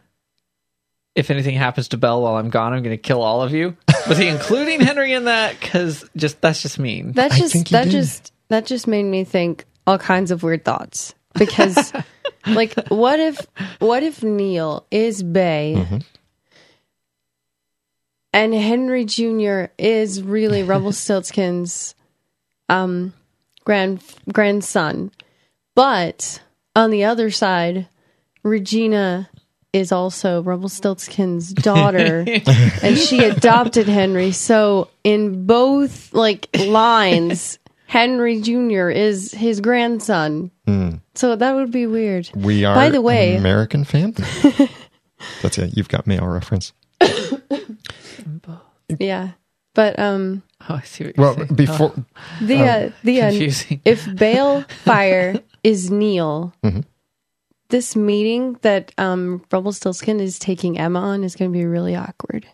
if 1.14 1.30
anything 1.30 1.54
happens 1.56 1.88
to 1.88 1.96
Belle 1.96 2.22
while 2.22 2.36
I'm 2.36 2.50
gone, 2.50 2.72
I'm 2.72 2.82
going 2.82 2.96
to 2.96 3.02
kill 3.02 3.22
all 3.22 3.42
of 3.42 3.52
you. 3.52 3.76
Was 4.08 4.18
he 4.18 4.28
including 4.28 4.80
Henry 4.80 5.12
in 5.12 5.24
that? 5.24 5.58
Because 5.60 6.08
just 6.16 6.40
that's 6.40 6.62
just 6.62 6.78
mean. 6.78 7.12
that 7.12 7.32
just 7.32 7.70
that 7.70 7.84
did. 7.84 7.90
just 7.90 8.32
that 8.48 8.64
just 8.66 8.86
made 8.86 9.02
me 9.04 9.24
think 9.24 9.64
all 9.86 9.98
kinds 9.98 10.30
of 10.30 10.42
weird 10.42 10.64
thoughts 10.64 11.14
because 11.34 11.92
like 12.46 12.74
what 12.88 13.18
if 13.20 13.46
what 13.80 14.02
if 14.02 14.22
Neal 14.22 14.86
is 14.90 15.22
Bae 15.22 15.74
Mm-hmm. 15.76 15.98
And 18.32 18.52
Henry 18.54 19.04
Jr. 19.04 19.66
is 19.78 20.22
really 20.22 20.62
Rumpelstiltskin's 20.62 21.94
um 22.68 23.12
grand 23.64 24.02
grandson. 24.32 25.10
But 25.74 26.40
on 26.74 26.90
the 26.90 27.04
other 27.04 27.30
side, 27.30 27.86
Regina 28.42 29.28
is 29.72 29.92
also 29.92 30.42
Rumpelstiltskin's 30.42 31.52
daughter 31.52 32.24
and 32.82 32.96
she 32.98 33.22
adopted 33.24 33.86
Henry. 33.86 34.32
So 34.32 34.88
in 35.04 35.46
both 35.46 36.12
like 36.14 36.48
lines, 36.58 37.58
Henry 37.86 38.40
Jr. 38.40 38.88
is 38.88 39.32
his 39.32 39.60
grandson. 39.60 40.50
So 41.14 41.34
that 41.36 41.54
would 41.54 41.70
be 41.70 41.86
weird. 41.86 42.30
We 42.34 42.64
are 42.64 42.74
By 42.74 42.90
the 42.90 43.00
way- 43.00 43.36
American 43.36 43.84
family. 43.84 44.24
That's 45.42 45.58
it. 45.58 45.76
You've 45.76 45.88
got 45.88 46.06
male 46.06 46.26
reference. 46.26 46.72
Yeah. 48.98 49.30
But 49.74 49.98
um 49.98 50.42
Oh, 50.68 50.74
I 50.74 50.80
see 50.82 51.04
what 51.04 51.16
you're 51.16 51.24
Well, 51.26 51.34
saying. 51.36 51.54
before 51.54 51.94
the 52.40 52.62
uh, 52.64 52.90
the 53.04 53.22
uh, 53.22 53.30
confusing. 53.30 53.80
if 53.84 54.04
Baelfire 54.06 55.42
is 55.62 55.90
Neal, 55.90 56.52
Mm-hmm. 56.64 56.80
this 57.68 57.94
meeting 57.94 58.54
that 58.62 58.92
um 58.98 59.44
Rumpelstiltskin 59.52 60.20
is 60.20 60.38
taking 60.38 60.78
Emma 60.78 60.98
on 61.00 61.22
is 61.22 61.36
going 61.36 61.52
to 61.52 61.56
be 61.56 61.64
really 61.64 61.94
awkward. 61.94 62.46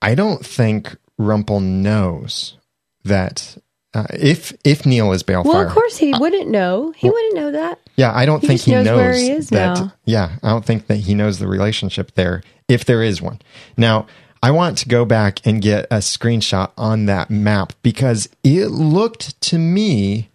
I 0.00 0.14
don't 0.14 0.44
think 0.44 0.96
Rumple 1.18 1.60
knows 1.60 2.58
that 3.04 3.56
uh, 3.94 4.06
if 4.14 4.52
if 4.64 4.86
Neal 4.86 5.12
is 5.12 5.22
Baelfire. 5.22 5.44
Well, 5.52 5.66
of 5.66 5.72
course 5.72 5.96
he 5.96 6.12
wouldn't 6.16 6.48
know. 6.48 6.92
He 6.96 7.10
wouldn't 7.10 7.34
know 7.34 7.50
that. 7.52 7.78
Yeah, 7.96 8.12
I 8.14 8.24
don't 8.24 8.40
He 8.40 8.46
think 8.46 8.58
just 8.60 8.66
he 8.66 8.72
knows 8.72 8.84
knows, 8.86 8.96
where 8.98 9.14
he 9.14 9.30
is 9.30 9.48
that. 9.50 9.76
now. 9.78 9.92
Yeah, 10.04 10.36
I 10.42 10.50
don't 10.50 10.64
think 10.64 10.86
that 10.86 10.96
he 10.96 11.14
knows 11.14 11.38
the 11.38 11.46
relationship 11.48 12.14
there, 12.14 12.42
if 12.72 12.84
there 12.84 13.02
is 13.02 13.20
one. 13.20 13.40
Now, 13.76 14.06
I 14.42 14.50
want 14.50 14.78
to 14.78 14.88
go 14.88 15.04
back 15.04 15.46
and 15.46 15.62
get 15.62 15.84
a 15.84 15.98
screenshot 15.98 16.72
on 16.76 17.06
that 17.06 17.30
map 17.30 17.74
because 17.82 18.28
it 18.42 18.66
looked 18.68 19.40
to 19.42 19.58
me 19.58 20.30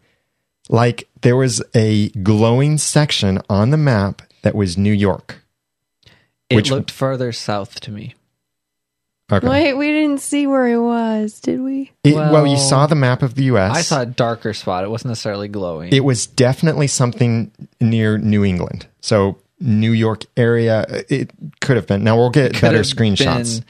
like 0.69 1.09
there 1.21 1.35
was 1.35 1.61
a 1.75 2.09
glowing 2.09 2.77
section 2.77 3.41
on 3.49 3.71
the 3.71 3.77
map 3.77 4.21
that 4.43 4.55
was 4.55 4.77
New 4.77 4.93
York. 4.93 5.41
it 6.49 6.55
which- 6.55 6.71
looked 6.71 6.91
further 6.91 7.31
south 7.33 7.79
to 7.81 7.91
me. 7.91 8.13
Okay. 9.29 9.45
Wait, 9.45 9.73
we 9.73 9.91
didn't 9.91 10.21
see 10.21 10.47
where 10.47 10.67
it 10.67 10.79
was, 10.79 11.41
did 11.41 11.59
we? 11.59 11.91
It- 12.05 12.15
well, 12.15 12.47
you 12.47 12.55
saw 12.55 12.87
the 12.87 12.95
map 12.95 13.21
of 13.21 13.35
the 13.35 13.43
U.S. 13.45 13.75
I 13.75 13.81
saw 13.81 14.01
a 14.03 14.05
darker 14.05 14.53
spot. 14.53 14.85
It 14.85 14.89
wasn't 14.89 15.09
necessarily 15.09 15.49
glowing. 15.49 15.91
it 15.91 16.05
was 16.05 16.25
definitely 16.25 16.87
something 16.87 17.51
near 17.81 18.17
New 18.17 18.45
England. 18.45 18.87
So 19.01 19.37
New 19.59 19.91
York 19.91 20.25
area. 20.35 20.85
It 21.09 21.31
could 21.61 21.75
have 21.75 21.87
been. 21.87 22.03
Now 22.03 22.17
we'll 22.17 22.29
get 22.29 22.59
better 22.61 22.79
screenshots. 22.79 23.59
been- 23.59 23.65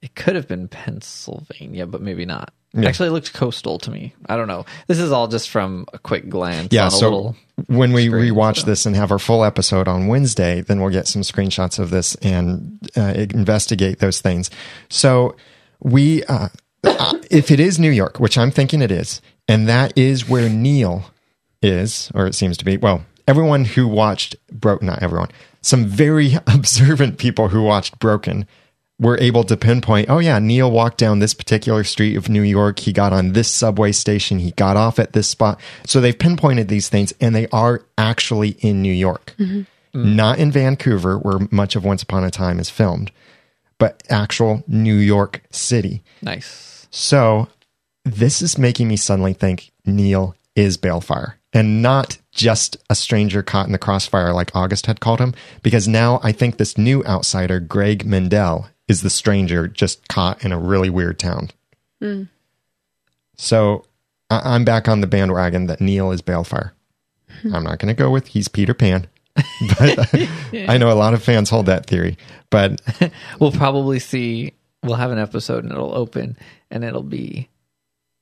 it 0.00 0.14
could 0.14 0.36
have 0.36 0.46
been 0.46 0.68
Pennsylvania, 0.68 1.84
but 1.86 2.00
maybe 2.00 2.24
not. 2.24 2.52
Yeah. 2.72 2.88
Actually, 2.88 3.08
it 3.08 3.12
looked 3.12 3.32
coastal 3.32 3.78
to 3.80 3.90
me. 3.90 4.14
I 4.26 4.36
don't 4.36 4.46
know. 4.46 4.64
This 4.86 4.98
is 4.98 5.10
all 5.10 5.26
just 5.26 5.48
from 5.48 5.86
a 5.92 5.98
quick 5.98 6.28
glance. 6.28 6.68
Yeah, 6.70 6.82
on 6.82 6.88
a 6.88 6.90
so 6.90 7.36
when 7.66 7.92
we 7.92 8.08
rewatch 8.08 8.58
so. 8.58 8.66
this 8.66 8.86
and 8.86 8.94
have 8.94 9.10
our 9.10 9.18
full 9.18 9.42
episode 9.42 9.88
on 9.88 10.06
Wednesday, 10.06 10.60
then 10.60 10.80
we'll 10.80 10.90
get 10.90 11.08
some 11.08 11.22
screenshots 11.22 11.78
of 11.78 11.90
this 11.90 12.14
and 12.16 12.78
uh, 12.96 13.14
investigate 13.16 13.98
those 13.98 14.20
things. 14.20 14.50
So 14.90 15.34
we, 15.80 16.24
uh, 16.24 16.48
uh, 16.84 17.18
if 17.30 17.50
it 17.50 17.58
is 17.58 17.78
New 17.78 17.90
York, 17.90 18.20
which 18.20 18.36
I'm 18.36 18.50
thinking 18.50 18.82
it 18.82 18.92
is, 18.92 19.22
and 19.48 19.66
that 19.68 19.96
is 19.96 20.28
where 20.28 20.48
Neal 20.48 21.10
is, 21.62 22.12
or 22.14 22.26
it 22.26 22.34
seems 22.34 22.58
to 22.58 22.64
be. 22.64 22.76
Well, 22.76 23.04
everyone 23.28 23.66
who 23.66 23.86
watched 23.86 24.34
Broken, 24.50 24.86
not 24.86 25.02
everyone, 25.02 25.28
some 25.60 25.84
very 25.84 26.34
observant 26.46 27.18
people 27.18 27.48
who 27.48 27.62
watched 27.62 28.00
Broken 28.00 28.48
were 28.98 29.18
able 29.18 29.44
to 29.44 29.56
pinpoint, 29.56 30.10
oh 30.10 30.18
yeah, 30.18 30.40
Neal 30.40 30.70
walked 30.70 30.98
down 30.98 31.20
this 31.20 31.34
particular 31.34 31.84
street 31.84 32.16
of 32.16 32.28
New 32.28 32.42
York. 32.42 32.80
He 32.80 32.92
got 32.92 33.12
on 33.12 33.32
this 33.32 33.48
subway 33.48 33.92
station. 33.92 34.40
He 34.40 34.50
got 34.52 34.76
off 34.76 34.98
at 34.98 35.12
this 35.12 35.28
spot. 35.28 35.60
So 35.86 36.00
they've 36.00 36.18
pinpointed 36.18 36.66
these 36.66 36.88
things 36.88 37.12
and 37.20 37.32
they 37.32 37.46
are 37.48 37.82
actually 37.96 38.56
in 38.58 38.82
New 38.82 38.92
York, 38.92 39.34
mm-hmm. 39.38 39.60
mm. 39.96 40.14
not 40.16 40.40
in 40.40 40.50
Vancouver, 40.50 41.16
where 41.16 41.46
much 41.52 41.76
of 41.76 41.84
Once 41.84 42.02
Upon 42.02 42.24
a 42.24 42.30
Time 42.30 42.58
is 42.58 42.70
filmed, 42.70 43.12
but 43.78 44.02
actual 44.10 44.64
New 44.66 44.96
York 44.96 45.42
City. 45.50 46.02
nice. 46.22 46.88
So 46.90 47.48
this 48.04 48.42
is 48.42 48.58
making 48.58 48.88
me 48.88 48.96
suddenly 48.96 49.34
think 49.34 49.70
Neal 49.84 50.34
is 50.56 50.76
Baelfire 50.76 51.37
and 51.58 51.82
not 51.82 52.18
just 52.30 52.76
a 52.88 52.94
stranger 52.94 53.42
caught 53.42 53.66
in 53.66 53.72
the 53.72 53.78
crossfire 53.78 54.32
like 54.32 54.54
August 54.54 54.86
had 54.86 55.00
called 55.00 55.18
him, 55.18 55.34
because 55.62 55.88
now 55.88 56.20
I 56.22 56.30
think 56.30 56.56
this 56.56 56.78
new 56.78 57.02
outsider, 57.04 57.58
Greg 57.58 58.04
Mendell, 58.04 58.68
is 58.86 59.02
the 59.02 59.10
stranger 59.10 59.66
just 59.66 60.06
caught 60.08 60.44
in 60.44 60.52
a 60.52 60.58
really 60.58 60.88
weird 60.88 61.18
town. 61.18 61.50
Hmm. 62.00 62.22
So 63.36 63.84
I- 64.30 64.54
I'm 64.54 64.64
back 64.64 64.88
on 64.88 65.00
the 65.00 65.06
bandwagon 65.08 65.66
that 65.66 65.80
Neal 65.80 66.12
is 66.12 66.22
Baelfire. 66.22 66.70
Hmm. 67.42 67.54
I'm 67.54 67.64
not 67.64 67.78
going 67.78 67.94
to 67.94 68.00
go 68.00 68.10
with 68.10 68.28
he's 68.28 68.48
Peter 68.48 68.72
Pan, 68.74 69.08
but 69.78 70.14
I 70.68 70.78
know 70.78 70.92
a 70.92 70.94
lot 70.94 71.14
of 71.14 71.22
fans 71.22 71.50
hold 71.50 71.66
that 71.66 71.86
theory. 71.86 72.16
But 72.50 72.80
We'll 73.40 73.52
probably 73.52 73.98
see. 73.98 74.54
We'll 74.84 74.94
have 74.94 75.10
an 75.10 75.18
episode, 75.18 75.64
and 75.64 75.72
it'll 75.72 75.94
open, 75.94 76.36
and 76.70 76.84
it'll 76.84 77.02
be 77.02 77.48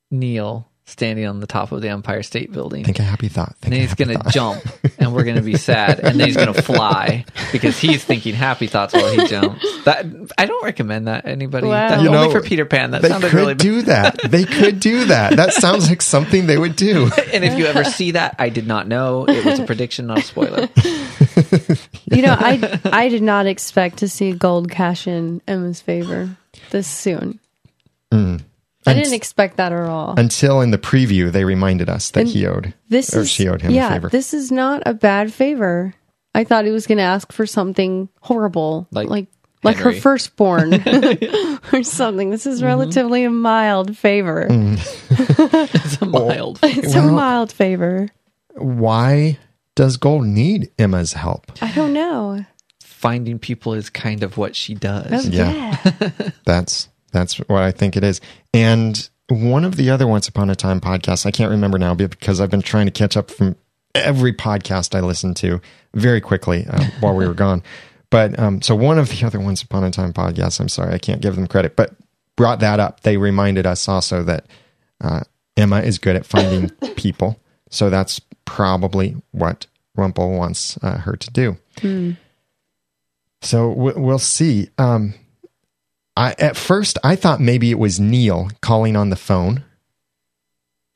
Neal 0.09 0.67
standing 0.89 1.25
on 1.27 1.41
the 1.41 1.47
top 1.47 1.71
of 1.73 1.81
the 1.81 1.89
Empire 1.89 2.23
State 2.23 2.51
Building. 2.51 2.83
think 2.85 2.97
a 2.99 3.03
happy 3.03 3.27
thought. 3.27 3.49
and 3.61 3.73
Think 3.73 3.73
then 3.73 3.81
he's 3.81 3.93
going 3.93 4.17
to 4.17 4.29
jump, 4.31 4.63
and 4.97 5.13
we're 5.13 5.25
going 5.25 5.35
to 5.35 5.41
be 5.41 5.57
sad, 5.57 5.99
and 5.99 6.19
then 6.19 6.27
he's 6.27 6.37
going 6.37 6.53
to 6.53 6.61
fly 6.61 7.25
because 7.51 7.77
he's 7.77 8.03
thinking 8.03 8.33
happy 8.33 8.67
thoughts 8.67 8.93
while 8.93 9.11
he 9.11 9.27
jumps. 9.27 9.63
That 9.83 10.05
I 10.37 10.45
don't 10.45 10.63
recommend 10.63 11.07
that 11.07 11.25
anybody. 11.25 11.67
Wow. 11.67 11.89
That, 11.89 12.01
You 12.01 12.07
only 12.09 12.27
know, 12.27 12.31
for 12.31 12.41
Peter 12.41 12.65
Pan. 12.65 12.91
That 12.91 13.01
they 13.01 13.09
sounded 13.09 13.31
could 13.31 13.37
really 13.37 13.55
do 13.55 13.81
that. 13.83 14.17
They 14.27 14.45
could 14.45 14.79
do 14.79 15.05
that. 15.05 15.35
That 15.35 15.53
sounds 15.53 15.89
like 15.89 16.01
something 16.01 16.47
they 16.47 16.57
would 16.57 16.75
do. 16.75 17.09
And 17.33 17.43
if 17.43 17.59
you 17.59 17.65
ever 17.65 17.83
see 17.83 18.11
that, 18.11 18.35
I 18.39 18.49
did 18.49 18.65
not 18.65 18.87
know. 18.87 19.25
It 19.27 19.45
was 19.45 19.59
a 19.59 19.65
prediction, 19.65 20.07
not 20.07 20.19
a 20.19 20.21
spoiler. 20.23 20.69
You 22.09 22.21
know, 22.21 22.35
I 22.37 22.79
I 22.85 23.09
did 23.09 23.21
not 23.21 23.45
expect 23.45 23.97
to 23.97 24.07
see 24.07 24.31
gold 24.31 24.71
cash 24.71 25.07
in 25.07 25.41
Emma's 25.47 25.81
favor 25.81 26.35
this 26.71 26.87
soon. 26.87 27.39
Mm. 28.11 28.41
I 28.87 28.93
didn't 28.93 29.13
expect 29.13 29.57
that 29.57 29.71
at 29.71 29.81
all. 29.81 30.15
Until 30.17 30.61
in 30.61 30.71
the 30.71 30.77
preview, 30.77 31.31
they 31.31 31.43
reminded 31.45 31.89
us 31.89 32.11
that 32.11 32.21
And 32.21 32.29
he 32.29 32.45
owed 32.45 32.73
This 32.89 33.15
or 33.15 33.21
is 33.21 33.29
she 33.29 33.47
owed 33.47 33.61
him 33.61 33.71
yeah, 33.71 33.89
a 33.89 33.93
favor. 33.93 34.09
this 34.09 34.33
is 34.33 34.51
not 34.51 34.83
a 34.85 34.93
bad 34.93 35.33
favor. 35.33 35.93
I 36.33 36.43
thought 36.43 36.65
he 36.65 36.71
was 36.71 36.87
going 36.87 36.99
to 36.99 37.03
ask 37.03 37.31
for 37.31 37.45
something 37.45 38.09
horrible, 38.21 38.87
Like 38.91 39.09
like 39.09 39.27
like, 39.63 39.77
her 39.77 39.91
firstborn 39.91 40.73
or 41.73 41.83
something. 41.83 42.29
This 42.29 42.45
is 42.45 42.59
mm-hmm. 42.59 42.67
relatively 42.67 43.23
a 43.23 43.29
mild 43.29 43.97
favor. 43.97 44.47
Mm. 44.49 44.77
It's 45.73 46.01
a 46.01 46.05
mild. 46.05 46.59
It's 46.63 46.93
a 46.95 47.01
mild 47.01 47.51
favor. 47.51 48.07
Why 48.53 49.39
does 49.75 49.97
Gold 49.97 50.25
need 50.25 50.71
Emma's 50.77 51.13
help? 51.13 51.51
I 51.61 51.71
don't 51.73 51.93
know. 51.93 52.45
Finding 52.83 53.39
people 53.39 53.73
is 53.73 53.89
kind 53.89 54.23
of 54.23 54.37
what 54.37 54.55
she 54.55 54.75
Oh, 54.75 54.79
does. 54.79 55.27
Yeah. 55.27 55.77
yeah. 55.83 56.11
That's 56.45 56.89
that's 57.17 57.37
what 57.49 57.63
I 57.63 57.71
think 57.71 57.97
it 57.97 58.03
is. 58.03 58.21
And 58.53 59.09
one 59.29 59.65
of 59.65 59.75
the 59.75 59.89
other 59.89 60.07
Once 60.07 60.27
Upon 60.27 60.49
a 60.49 60.55
Time 60.55 60.79
podcasts, 60.79 61.25
I 61.25 61.31
can't 61.31 61.51
remember 61.51 61.77
now 61.77 61.93
because 61.93 62.39
I've 62.39 62.49
been 62.51 62.61
trying 62.61 62.85
to 62.85 62.91
catch 62.91 63.17
up 63.17 63.29
from 63.31 63.55
every 63.95 64.31
podcast 64.33 64.95
I 64.95 65.01
listened 65.01 65.35
to 65.37 65.59
very 65.93 66.21
quickly 66.21 66.65
uh, 66.69 66.83
while 66.99 67.15
we 67.15 67.27
were 67.27 67.33
gone. 67.33 67.63
But 68.09 68.39
um, 68.39 68.61
so 68.61 68.73
one 68.75 68.97
of 68.99 69.09
the 69.09 69.25
other 69.25 69.39
Once 69.39 69.61
Upon 69.61 69.83
a 69.83 69.91
Time 69.91 70.13
podcasts, 70.13 70.59
I'm 70.61 70.69
sorry, 70.69 70.93
I 70.93 70.97
can't 70.97 71.21
give 71.21 71.35
them 71.35 71.47
credit, 71.47 71.75
but 71.75 71.93
brought 72.37 72.59
that 72.61 72.79
up. 72.79 73.01
They 73.01 73.17
reminded 73.17 73.65
us 73.65 73.87
also 73.89 74.23
that 74.23 74.45
uh, 75.01 75.21
Emma 75.57 75.81
is 75.81 75.97
good 75.97 76.15
at 76.15 76.25
finding 76.25 76.69
people. 76.95 77.39
So 77.69 77.89
that's 77.89 78.21
probably 78.45 79.17
what 79.31 79.65
Rumple 79.97 80.37
wants 80.37 80.77
uh, 80.81 80.99
her 80.99 81.17
to 81.17 81.31
do. 81.31 81.57
So 83.41 83.69
we- 83.71 83.93
we'll 83.93 84.19
see. 84.19 84.69
Um, 84.77 85.13
I 86.17 86.35
at 86.39 86.57
first 86.57 86.97
I 87.03 87.15
thought 87.15 87.39
maybe 87.39 87.69
it 87.69 87.79
was 87.79 87.99
Neal 87.99 88.49
calling 88.61 88.95
on 88.95 89.11
the 89.11 89.15
phone 89.15 89.63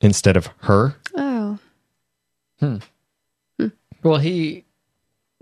instead 0.00 0.36
of 0.36 0.48
her. 0.62 0.96
Oh. 1.16 1.58
hmm 2.58 2.78
Well, 4.02 4.18
he 4.18 4.64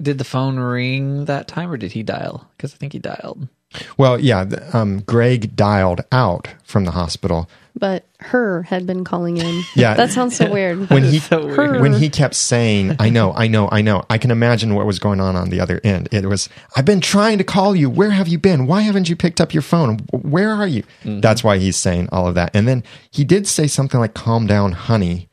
did 0.00 0.18
the 0.18 0.24
phone 0.24 0.58
ring 0.58 1.24
that 1.24 1.48
time, 1.48 1.70
or 1.70 1.78
did 1.78 1.92
he 1.92 2.02
dial? 2.02 2.50
Because 2.56 2.74
I 2.74 2.76
think 2.76 2.92
he 2.92 2.98
dialed. 2.98 3.48
Well, 3.96 4.18
yeah, 4.18 4.46
um, 4.72 5.00
Greg 5.00 5.54
dialed 5.54 6.00
out 6.10 6.48
from 6.64 6.84
the 6.84 6.90
hospital 6.90 7.48
But 7.76 8.04
her 8.18 8.64
had 8.64 8.84
been 8.86 9.04
calling 9.04 9.36
in. 9.36 9.62
Yeah. 9.76 9.94
That 10.00 10.10
sounds 10.10 10.36
so 10.36 10.50
weird. 10.50 10.90
when 10.90 11.04
he 11.04 11.20
So 11.20 11.46
weird. 11.46 11.80
When 11.80 11.92
he 11.92 12.08
kept 12.08 12.34
saying, 12.34 12.96
"I 12.98 13.10
know, 13.10 13.32
I 13.32 13.46
know, 13.46 13.68
I 13.70 13.80
know." 13.80 14.04
I 14.10 14.18
can 14.18 14.30
imagine 14.30 14.74
what 14.74 14.86
was 14.86 14.98
going 14.98 15.20
on 15.20 15.36
on 15.36 15.50
the 15.50 15.60
other 15.60 15.80
end. 15.84 16.08
It 16.10 16.26
was, 16.26 16.48
"I've 16.76 16.84
been 16.84 17.00
trying 17.00 17.38
to 17.38 17.44
call 17.44 17.76
you. 17.76 17.88
Where 17.88 18.10
have 18.10 18.26
you 18.26 18.38
been? 18.38 18.66
Why 18.66 18.80
haven't 18.82 19.08
you 19.08 19.16
picked 19.16 19.40
up 19.40 19.54
your 19.54 19.62
phone? 19.62 20.00
Where 20.10 20.50
are 20.50 20.66
you?" 20.66 20.82
That's 21.04 21.44
why 21.44 21.58
he's 21.58 21.76
saying 21.76 22.08
all 22.10 22.26
of 22.26 22.34
that. 22.34 22.50
And 22.54 22.66
then 22.66 22.82
he 23.10 23.24
did 23.24 23.46
say 23.46 23.66
something 23.66 24.00
like, 24.00 24.14
"Calm 24.14 24.46
down, 24.46 24.72
honey." 24.72 25.28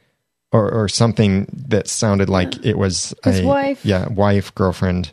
or, 0.52 0.72
or 0.72 0.88
something 0.88 1.46
that 1.68 1.88
sounded 1.88 2.30
like 2.30 2.66
it 2.66 2.78
was 2.78 3.14
His 3.24 3.42
a 3.42 3.46
wife. 3.46 3.86
Yeah, 3.86 4.08
wife, 4.08 4.54
girlfriend. 4.56 5.12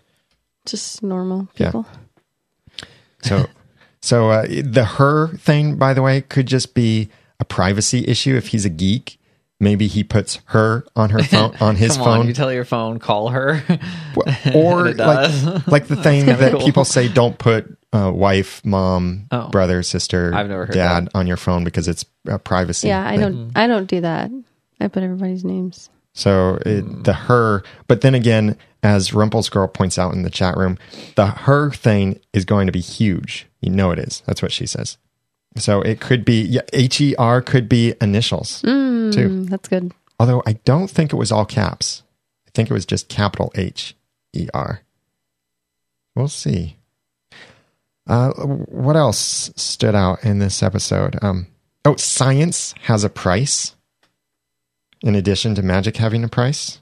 Just 0.64 1.02
normal 1.02 1.48
Yeah. 1.56 1.72
People. 3.28 3.44
So, 3.44 3.50
so 4.00 4.30
uh, 4.30 4.46
the 4.62 4.84
her 4.84 5.28
thing, 5.36 5.76
by 5.76 5.94
the 5.94 6.02
way, 6.02 6.20
could 6.20 6.46
just 6.46 6.74
be 6.74 7.08
a 7.40 7.44
privacy 7.44 8.06
issue. 8.06 8.36
If 8.36 8.48
he's 8.48 8.64
a 8.64 8.70
geek, 8.70 9.18
maybe 9.60 9.86
he 9.86 10.04
puts 10.04 10.40
her 10.46 10.84
on 10.94 11.10
her 11.10 11.22
phone 11.22 11.56
on 11.60 11.76
his 11.76 11.96
Come 11.96 12.04
phone. 12.04 12.18
on, 12.20 12.26
you 12.28 12.34
tell 12.34 12.52
your 12.52 12.64
phone, 12.64 12.98
call 12.98 13.30
her. 13.30 13.62
or 14.54 14.92
like, 14.92 15.66
like 15.66 15.86
the 15.86 15.96
thing 15.96 16.26
that 16.26 16.52
cool. 16.52 16.60
people 16.60 16.84
say 16.84 17.08
don't 17.08 17.38
put 17.38 17.76
uh, 17.92 18.10
wife 18.12 18.60
mom 18.64 19.26
Oh. 19.30 19.48
brother 19.50 19.82
sister 19.84 20.32
I've 20.34 20.48
never 20.48 20.66
heard 20.66 20.74
dad 20.74 21.06
that. 21.06 21.14
on 21.14 21.26
your 21.28 21.36
phone 21.36 21.62
because 21.64 21.86
it's 21.88 22.04
uh, 22.28 22.38
privacy 22.38 22.88
Yeah, 22.88 23.06
I 23.06 23.12
thing. 23.16 23.20
don't. 23.20 23.52
I 23.54 23.66
don't 23.68 23.86
do 23.86 24.00
that. 24.00 24.30
I 24.80 24.88
put 24.88 25.02
everybody's 25.04 25.44
names. 25.44 25.88
so 26.12 26.58
it, 26.66 27.04
the 27.04 27.12
her 27.12 27.62
but 27.86 28.00
then 28.00 28.14
again 28.14 28.56
as 28.84 29.12
rumple's 29.12 29.48
girl 29.48 29.66
points 29.66 29.98
out 29.98 30.12
in 30.14 30.22
the 30.22 30.30
chat 30.30 30.56
room 30.56 30.78
the 31.16 31.26
her 31.26 31.70
thing 31.72 32.20
is 32.32 32.44
going 32.44 32.66
to 32.66 32.72
be 32.72 32.80
huge. 32.80 33.46
You 33.60 33.70
know 33.70 33.90
it 33.90 33.98
is. 33.98 34.22
That's 34.26 34.42
what 34.42 34.52
she 34.52 34.66
says. 34.66 34.98
So 35.56 35.80
it 35.82 36.00
could 36.00 36.24
be 36.24 36.42
yeah, 36.42 36.62
her 37.18 37.40
could 37.40 37.68
be 37.68 37.94
initials 38.00 38.60
too. 38.60 38.68
Mm, 38.68 39.48
that's 39.48 39.68
good. 39.68 39.92
although 40.20 40.42
i 40.46 40.52
don't 40.64 40.90
think 40.90 41.12
it 41.12 41.16
was 41.16 41.32
all 41.32 41.46
caps. 41.46 42.02
I 42.46 42.50
think 42.54 42.70
it 42.70 42.74
was 42.74 42.86
just 42.86 43.08
capital 43.08 43.50
h 43.56 43.96
e 44.32 44.48
r. 44.54 44.82
We'll 46.14 46.28
see. 46.28 46.76
Uh, 48.06 48.30
what 48.32 48.96
else 48.96 49.50
stood 49.56 49.94
out 49.94 50.22
in 50.24 50.38
this 50.38 50.62
episode? 50.62 51.16
Um, 51.22 51.46
oh, 51.84 51.96
science 51.96 52.74
has 52.82 53.02
a 53.02 53.08
price. 53.08 53.74
In 55.02 55.14
addition 55.14 55.54
to 55.54 55.62
magic 55.62 55.96
having 55.96 56.22
a 56.22 56.28
price, 56.28 56.80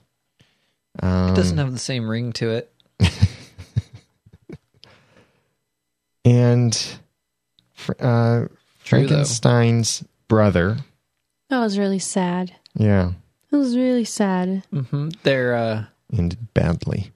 um, 1.01 1.29
It 1.29 1.35
doesn't 1.35 1.57
have 1.57 1.71
the 1.71 1.79
same 1.79 2.09
ring 2.09 2.33
to 2.33 2.49
it. 2.51 2.71
and 6.25 6.97
fr- 7.73 7.93
uh, 7.99 8.45
True, 8.83 9.01
though. 9.01 9.07
Frankenstein's 9.07 10.03
brother. 10.27 10.77
That 11.49 11.59
was 11.59 11.77
really 11.77 11.99
sad. 11.99 12.55
Yeah, 12.75 13.11
It 13.51 13.55
was 13.55 13.77
really 13.77 14.05
sad. 14.05 14.63
hmm 14.71 15.09
Their 15.23 15.55
uh, 15.55 15.83
ended 16.11 16.53
badly. 16.53 17.11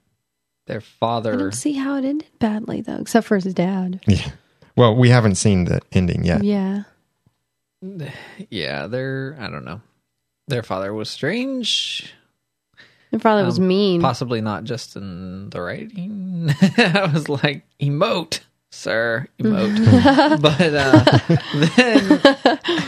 their 0.66 0.80
father. 0.80 1.32
I 1.34 1.36
don't 1.36 1.52
see 1.54 1.72
how 1.72 1.96
it 1.96 2.04
ended 2.04 2.28
badly 2.38 2.80
though, 2.80 2.98
except 2.98 3.26
for 3.26 3.36
his 3.36 3.52
dad. 3.54 4.00
Yeah. 4.06 4.30
Well, 4.76 4.94
we 4.94 5.08
haven't 5.08 5.34
seen 5.34 5.64
the 5.64 5.80
ending 5.92 6.24
yet. 6.24 6.44
Yeah. 6.44 6.84
Yeah, 8.50 8.86
their 8.86 9.36
I 9.40 9.48
don't 9.50 9.64
know. 9.64 9.80
Their 10.46 10.62
father 10.62 10.92
was 10.94 11.10
strange. 11.10 12.12
It 13.10 13.20
probably 13.20 13.44
was 13.44 13.58
Um, 13.58 13.68
mean. 13.68 14.00
Possibly 14.02 14.40
not 14.40 14.64
just 14.64 14.96
in 14.96 15.50
the 15.50 15.62
writing. 15.62 16.50
I 16.76 17.10
was 17.12 17.28
like, 17.28 17.64
emote, 17.80 18.40
sir, 18.70 19.26
emote. 19.38 20.40
but 20.42 20.74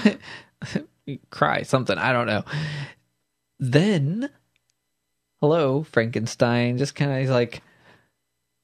uh, 0.06 0.18
then 1.06 1.20
cry 1.30 1.62
something. 1.62 1.96
I 1.96 2.12
don't 2.12 2.26
know. 2.26 2.44
Then, 3.58 4.30
hello, 5.40 5.82
Frankenstein. 5.84 6.78
Just 6.78 6.94
kind 6.94 7.10
of 7.12 7.18
he's 7.18 7.30
like, 7.30 7.62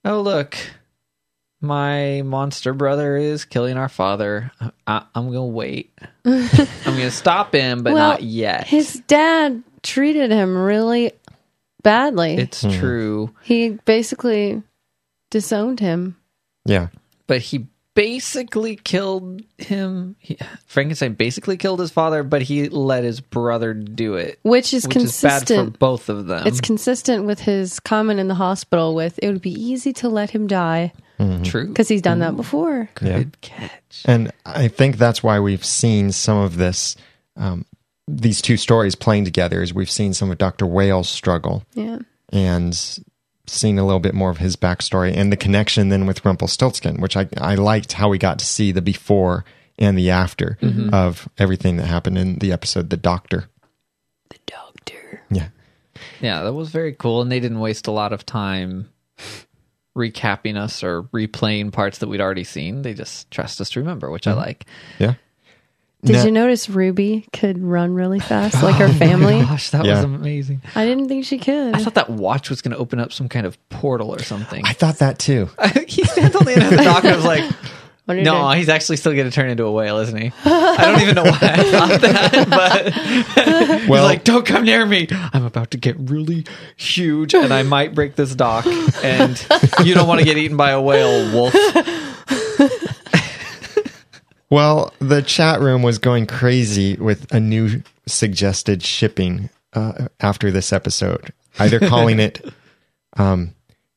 oh 0.04 0.20
look, 0.20 0.56
my 1.60 2.22
monster 2.22 2.74
brother 2.74 3.16
is 3.16 3.44
killing 3.44 3.76
our 3.76 3.88
father. 3.88 4.52
I, 4.86 5.04
I'm 5.14 5.26
gonna 5.26 5.46
wait. 5.46 5.92
I'm 6.24 6.48
gonna 6.84 7.10
stop 7.10 7.54
him, 7.54 7.82
but 7.82 7.94
Well, 7.94 8.10
not 8.10 8.22
yet. 8.22 8.66
His 8.66 9.02
dad 9.06 9.62
treated 9.82 10.30
him 10.30 10.56
really 10.56 11.12
badly. 11.86 12.34
it's 12.36 12.60
true. 12.60 13.34
he 13.42 13.70
basically 13.84 14.62
disowned 15.30 15.80
him. 15.80 16.16
Yeah. 16.64 16.88
but 17.26 17.40
he 17.40 17.66
basically 17.94 18.76
killed 18.76 19.40
him. 19.56 20.16
He, 20.18 20.36
Frankenstein 20.66 21.14
basically 21.14 21.56
killed 21.56 21.80
his 21.80 21.90
father, 21.90 22.22
but 22.22 22.42
he 22.42 22.68
let 22.68 23.04
his 23.04 23.20
brother 23.20 23.72
do 23.72 24.14
it, 24.16 24.38
Which 24.42 24.74
is 24.74 24.86
which 24.86 24.96
is 24.96 25.22
bad 25.22 25.40
for 25.40 25.46
consistent. 25.46 25.78
both 25.78 26.08
of 26.10 26.26
them. 26.26 26.46
it's 26.46 26.60
consistent 26.60 27.24
with 27.24 27.40
his 27.40 27.80
comment 27.80 28.20
in 28.20 28.28
the 28.28 28.34
hospital 28.34 28.94
with 28.94 29.18
it 29.22 29.28
would 29.32 29.40
be 29.42 29.52
easy 29.52 29.92
to 29.94 30.08
let 30.10 30.30
him 30.30 30.46
die 30.46 30.92
true. 31.44 31.68
because 31.68 31.88
he's 31.88 32.02
done 32.02 32.18
that 32.18 32.36
before. 32.36 32.90
Yeah. 33.00 33.18
Good 33.18 33.40
catch. 33.40 34.02
And 34.04 34.30
I 34.44 34.68
think 34.68 34.98
that's 34.98 35.22
why 35.22 35.40
we've 35.40 35.64
seen 35.64 36.12
some 36.12 36.36
of 36.38 36.56
this, 36.58 36.96
um, 37.36 37.64
these 38.08 38.40
two 38.40 38.56
stories 38.56 38.94
playing 38.94 39.24
together. 39.24 39.62
Is 39.62 39.74
we've 39.74 39.90
seen 39.90 40.14
some 40.14 40.30
of 40.30 40.38
Doctor 40.38 40.66
Whale's 40.66 41.08
struggle 41.08 41.64
Yeah. 41.74 41.98
and 42.32 42.74
seen 43.46 43.78
a 43.78 43.84
little 43.84 44.00
bit 44.00 44.14
more 44.14 44.30
of 44.30 44.38
his 44.38 44.56
backstory 44.56 45.16
and 45.16 45.30
the 45.30 45.36
connection 45.36 45.88
then 45.88 46.06
with 46.06 46.24
Rumpelstiltskin, 46.24 47.00
which 47.00 47.16
I 47.16 47.28
I 47.36 47.54
liked 47.54 47.92
how 47.92 48.08
we 48.08 48.18
got 48.18 48.38
to 48.38 48.46
see 48.46 48.72
the 48.72 48.82
before 48.82 49.44
and 49.78 49.96
the 49.96 50.10
after 50.10 50.58
mm-hmm. 50.60 50.92
of 50.92 51.28
everything 51.38 51.76
that 51.76 51.86
happened 51.86 52.18
in 52.18 52.38
the 52.38 52.52
episode 52.52 52.90
The 52.90 52.96
Doctor. 52.96 53.48
The 54.30 54.38
doctor. 54.46 55.22
Yeah. 55.30 55.48
Yeah, 56.20 56.42
that 56.42 56.54
was 56.54 56.70
very 56.70 56.92
cool, 56.92 57.22
and 57.22 57.30
they 57.30 57.40
didn't 57.40 57.60
waste 57.60 57.86
a 57.86 57.92
lot 57.92 58.12
of 58.12 58.24
time 58.24 58.88
recapping 59.96 60.56
us 60.56 60.82
or 60.82 61.04
replaying 61.04 61.72
parts 61.72 61.98
that 61.98 62.08
we'd 62.08 62.20
already 62.20 62.44
seen. 62.44 62.82
They 62.82 62.94
just 62.94 63.30
trust 63.30 63.60
us 63.60 63.70
to 63.70 63.80
remember, 63.80 64.10
which 64.10 64.26
I 64.26 64.30
mm-hmm. 64.30 64.40
like. 64.40 64.66
Yeah. 64.98 65.14
Did 66.04 66.12
Now- 66.12 66.24
you 66.24 66.30
notice 66.30 66.68
Ruby 66.68 67.26
could 67.32 67.58
run 67.58 67.94
really 67.94 68.20
fast 68.20 68.62
like 68.62 68.76
her 68.76 68.84
oh 68.88 68.92
family? 68.92 69.40
Gosh, 69.40 69.70
that 69.70 69.84
Yeah. 69.84 69.94
was 69.96 70.04
amazing. 70.04 70.60
I 70.74 70.84
didn't 70.84 71.08
think 71.08 71.24
she 71.24 71.38
could. 71.38 71.74
I 71.74 71.78
thought 71.82 71.94
that 71.94 72.10
watch 72.10 72.48
was 72.50 72.60
going 72.62 72.72
to 72.72 72.78
open 72.78 73.00
up 73.00 73.12
some 73.12 73.28
kind 73.28 73.46
of 73.46 73.56
portal 73.70 74.14
or 74.14 74.20
something. 74.22 74.62
I 74.64 74.72
thought 74.72 74.98
that 74.98 75.18
too. 75.18 75.48
he 75.88 76.04
stands 76.04 76.36
on 76.36 76.44
the 76.44 76.52
end 76.52 76.62
of 76.62 76.70
the 76.70 76.76
dock 76.76 77.02
and 77.04 77.14
I 77.14 77.16
was 77.16 77.24
like, 77.24 77.44
no, 78.08 78.50
it- 78.50 78.58
he's 78.58 78.68
actually 78.68 78.98
still 78.98 79.14
going 79.14 79.24
to 79.24 79.32
turn 79.32 79.48
into 79.50 79.64
a 79.64 79.72
whale, 79.72 79.98
isn't 79.98 80.16
he? 80.16 80.32
I 80.44 80.76
don't 80.92 81.00
even 81.00 81.14
know 81.16 81.24
why 81.24 81.38
I 81.42 81.70
thought 81.70 82.00
that, 82.02 82.50
but 82.50 83.80
he's 83.80 83.88
Well- 83.88 84.04
like, 84.04 84.22
don't 84.22 84.46
come 84.46 84.64
near 84.64 84.86
me. 84.86 85.08
I'm 85.10 85.44
about 85.44 85.72
to 85.72 85.78
get 85.78 85.96
really 85.98 86.44
huge 86.76 87.34
and 87.34 87.52
I 87.52 87.62
might 87.64 87.94
break 87.96 88.14
this 88.14 88.32
dock 88.34 88.64
and 89.02 89.44
you 89.82 89.94
don't 89.94 90.06
want 90.06 90.20
to 90.20 90.24
get 90.26 90.36
eaten 90.36 90.56
by 90.56 90.70
a 90.70 90.80
whale, 90.80 91.32
wolf. 91.32 91.54
Well, 94.48 94.92
the 95.00 95.22
chat 95.22 95.60
room 95.60 95.82
was 95.82 95.98
going 95.98 96.26
crazy 96.26 96.96
with 96.96 97.32
a 97.32 97.40
new 97.40 97.82
suggested 98.06 98.82
shipping 98.82 99.50
uh, 99.72 100.08
after 100.20 100.50
this 100.52 100.72
episode, 100.72 101.32
either 101.58 101.80
calling 101.80 102.20
it 102.20 102.44
um, 103.16 103.54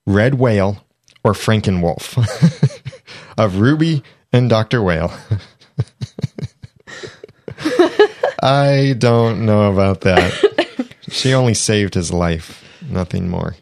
Red 0.08 0.36
Whale 0.36 0.84
or 1.24 1.34
Frankenwolf 1.34 2.18
of 3.38 3.60
Ruby 3.60 4.02
and 4.34 4.50
Dr. 4.50 4.82
Whale. 4.82 5.14
I 8.42 8.96
don't 8.98 9.46
know 9.46 9.72
about 9.72 10.02
that. 10.02 10.88
She 11.10 11.34
only 11.34 11.54
saved 11.54 11.94
his 11.94 12.12
life, 12.12 12.64
nothing 12.90 13.30
more. 13.30 13.56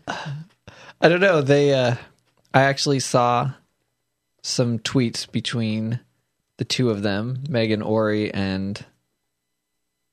I 1.02 1.10
don't 1.10 1.20
know. 1.20 1.42
They, 1.42 1.74
uh, 1.74 1.96
I 2.54 2.62
actually 2.62 3.00
saw 3.00 3.52
some 4.42 4.80
tweets 4.80 5.30
between 5.30 6.00
the 6.58 6.66
two 6.66 6.90
of 6.90 7.02
them, 7.04 7.40
Meghan 7.48 7.86
Ory 7.86 8.34
and 8.34 8.84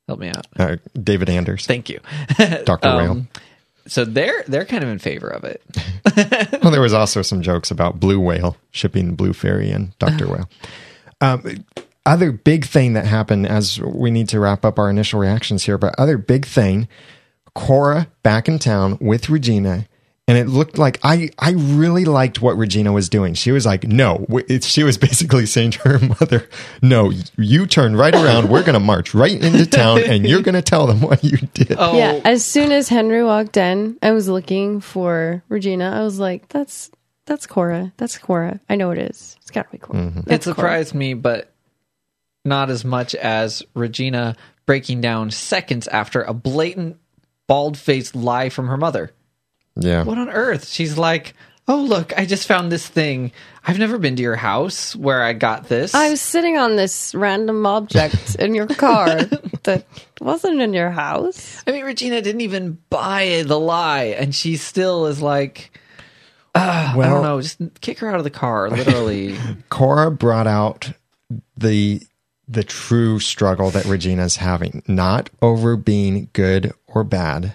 help 0.08 0.20
me 0.20 0.28
out. 0.28 0.46
Uh, 0.58 0.76
David 1.00 1.28
Anders. 1.30 1.66
Thank 1.66 1.88
you, 1.88 2.00
Dr. 2.64 2.96
Whale. 2.96 3.10
Um, 3.12 3.28
So 3.86 4.04
they're 4.04 4.44
they're 4.48 4.64
kind 4.64 4.82
of 4.82 4.90
in 4.90 4.98
favor 4.98 5.28
of 5.28 5.44
it. 5.44 5.62
Well, 6.62 6.70
there 6.70 6.80
was 6.80 6.94
also 6.94 7.20
some 7.22 7.42
jokes 7.42 7.70
about 7.70 7.98
Blue 8.00 8.20
Whale 8.20 8.56
shipping 8.70 9.16
Blue 9.16 9.32
Fairy 9.32 9.70
and 9.70 9.98
Doctor 9.98 10.26
Whale. 10.30 10.48
Um, 11.20 11.64
other 12.06 12.30
big 12.32 12.64
thing 12.66 12.92
that 12.94 13.04
happened 13.06 13.46
as 13.46 13.80
we 13.80 14.10
need 14.10 14.28
to 14.30 14.40
wrap 14.40 14.64
up 14.64 14.78
our 14.78 14.88
initial 14.88 15.18
reactions 15.20 15.64
here, 15.64 15.76
but 15.76 15.94
other 15.98 16.16
big 16.16 16.46
thing, 16.46 16.86
Cora 17.54 18.06
back 18.22 18.48
in 18.48 18.58
town 18.58 18.96
with 19.00 19.28
Regina. 19.28 19.86
And 20.26 20.38
it 20.38 20.48
looked 20.48 20.78
like 20.78 20.98
I, 21.02 21.28
I 21.38 21.50
really 21.50 22.06
liked 22.06 22.40
what 22.40 22.56
Regina 22.56 22.92
was 22.92 23.10
doing. 23.10 23.34
She 23.34 23.52
was 23.52 23.66
like, 23.66 23.84
no, 23.84 24.24
it, 24.48 24.64
she 24.64 24.82
was 24.82 24.96
basically 25.08 25.44
saying 25.44 25.72
to 25.72 25.80
her 25.80 25.98
mother, 25.98 26.48
no, 26.80 27.12
you 27.36 27.66
turn 27.66 27.94
right 27.94 28.14
around. 28.14 28.48
We're 28.48 28.62
going 28.62 28.72
to 28.74 28.80
march 28.80 29.12
right 29.12 29.38
into 29.38 29.66
town 29.66 30.02
and 30.02 30.26
you're 30.26 30.40
going 30.40 30.54
to 30.54 30.62
tell 30.62 30.86
them 30.86 31.02
what 31.02 31.22
you 31.22 31.36
did. 31.52 31.76
Oh, 31.78 31.98
Yeah, 31.98 32.20
as 32.24 32.42
soon 32.42 32.72
as 32.72 32.88
Henry 32.88 33.22
walked 33.22 33.58
in, 33.58 33.98
I 34.02 34.12
was 34.12 34.26
looking 34.26 34.80
for 34.80 35.42
Regina. 35.50 35.90
I 35.90 36.02
was 36.02 36.18
like, 36.18 36.48
"That's 36.48 36.90
that's 37.26 37.46
Cora. 37.46 37.92
That's 37.98 38.16
Cora. 38.16 38.60
I 38.68 38.76
know 38.76 38.92
it 38.92 38.98
is. 38.98 39.36
It's 39.42 39.50
got 39.50 39.66
to 39.66 39.72
be 39.72 39.78
Cora." 39.78 39.98
Mm-hmm. 39.98 40.18
it 40.20 40.24
That's 40.26 40.46
Cora. 40.46 40.54
surprised 40.54 40.94
me, 40.94 41.12
but 41.12 41.52
not 42.44 42.70
as 42.70 42.84
much 42.84 43.14
as 43.14 43.62
Regina 43.74 44.36
breaking 44.66 45.00
down 45.00 45.30
seconds 45.30 45.88
after 45.88 46.22
a 46.22 46.32
blatant 46.32 46.96
bald 47.46 47.76
faced 47.76 48.14
lie 48.14 48.48
from 48.48 48.68
her 48.68 48.76
mother. 48.76 49.12
Yeah. 49.76 50.04
What 50.04 50.18
on 50.18 50.30
earth? 50.30 50.68
She's 50.68 50.96
like, 50.98 51.34
"Oh 51.66 51.82
look, 51.82 52.16
I 52.16 52.26
just 52.26 52.46
found 52.46 52.70
this 52.70 52.86
thing. 52.86 53.32
I've 53.66 53.78
never 53.78 53.98
been 53.98 54.16
to 54.16 54.22
your 54.22 54.36
house 54.36 54.94
where 54.94 55.22
I 55.22 55.32
got 55.32 55.68
this." 55.68 55.94
I 55.94 56.10
was 56.10 56.20
sitting 56.20 56.56
on 56.56 56.76
this 56.76 57.14
random 57.14 57.64
object 57.66 58.36
in 58.36 58.54
your 58.54 58.66
car. 58.66 59.24
that 59.64 59.84
wasn't 60.20 60.60
in 60.60 60.72
your 60.74 60.90
house. 60.90 61.62
I 61.66 61.72
mean, 61.72 61.84
Regina 61.84 62.22
didn't 62.22 62.42
even 62.42 62.78
buy 62.90 63.42
the 63.46 63.58
lie, 63.58 64.14
and 64.18 64.34
she 64.34 64.56
still 64.56 65.06
is 65.06 65.20
like, 65.20 65.78
ah, 66.54 66.96
I 66.96 67.08
don't 67.08 67.22
know, 67.22 67.40
just 67.40 67.60
kick 67.80 67.98
her 67.98 68.08
out 68.08 68.18
of 68.18 68.24
the 68.24 68.30
car, 68.30 68.70
literally. 68.70 69.36
Cora 69.70 70.10
brought 70.10 70.46
out 70.46 70.92
the 71.56 72.00
the 72.46 72.64
true 72.64 73.18
struggle 73.18 73.70
that 73.70 73.86
Regina's 73.86 74.36
having, 74.36 74.82
not 74.86 75.30
over 75.40 75.76
being 75.76 76.28
good 76.32 76.72
or 76.86 77.02
bad. 77.02 77.54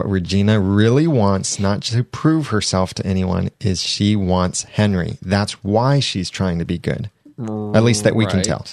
What 0.00 0.08
Regina 0.08 0.58
really 0.58 1.06
wants, 1.06 1.60
not 1.60 1.82
to 1.82 2.02
prove 2.02 2.46
herself 2.46 2.94
to 2.94 3.06
anyone, 3.06 3.50
is 3.60 3.82
she 3.82 4.16
wants 4.16 4.62
Henry. 4.62 5.18
That's 5.20 5.62
why 5.62 6.00
she's 6.00 6.30
trying 6.30 6.58
to 6.58 6.64
be 6.64 6.78
good. 6.78 7.10
At 7.38 7.82
least 7.84 8.04
that 8.04 8.14
we 8.16 8.24
can 8.24 8.42
tell. 8.42 8.64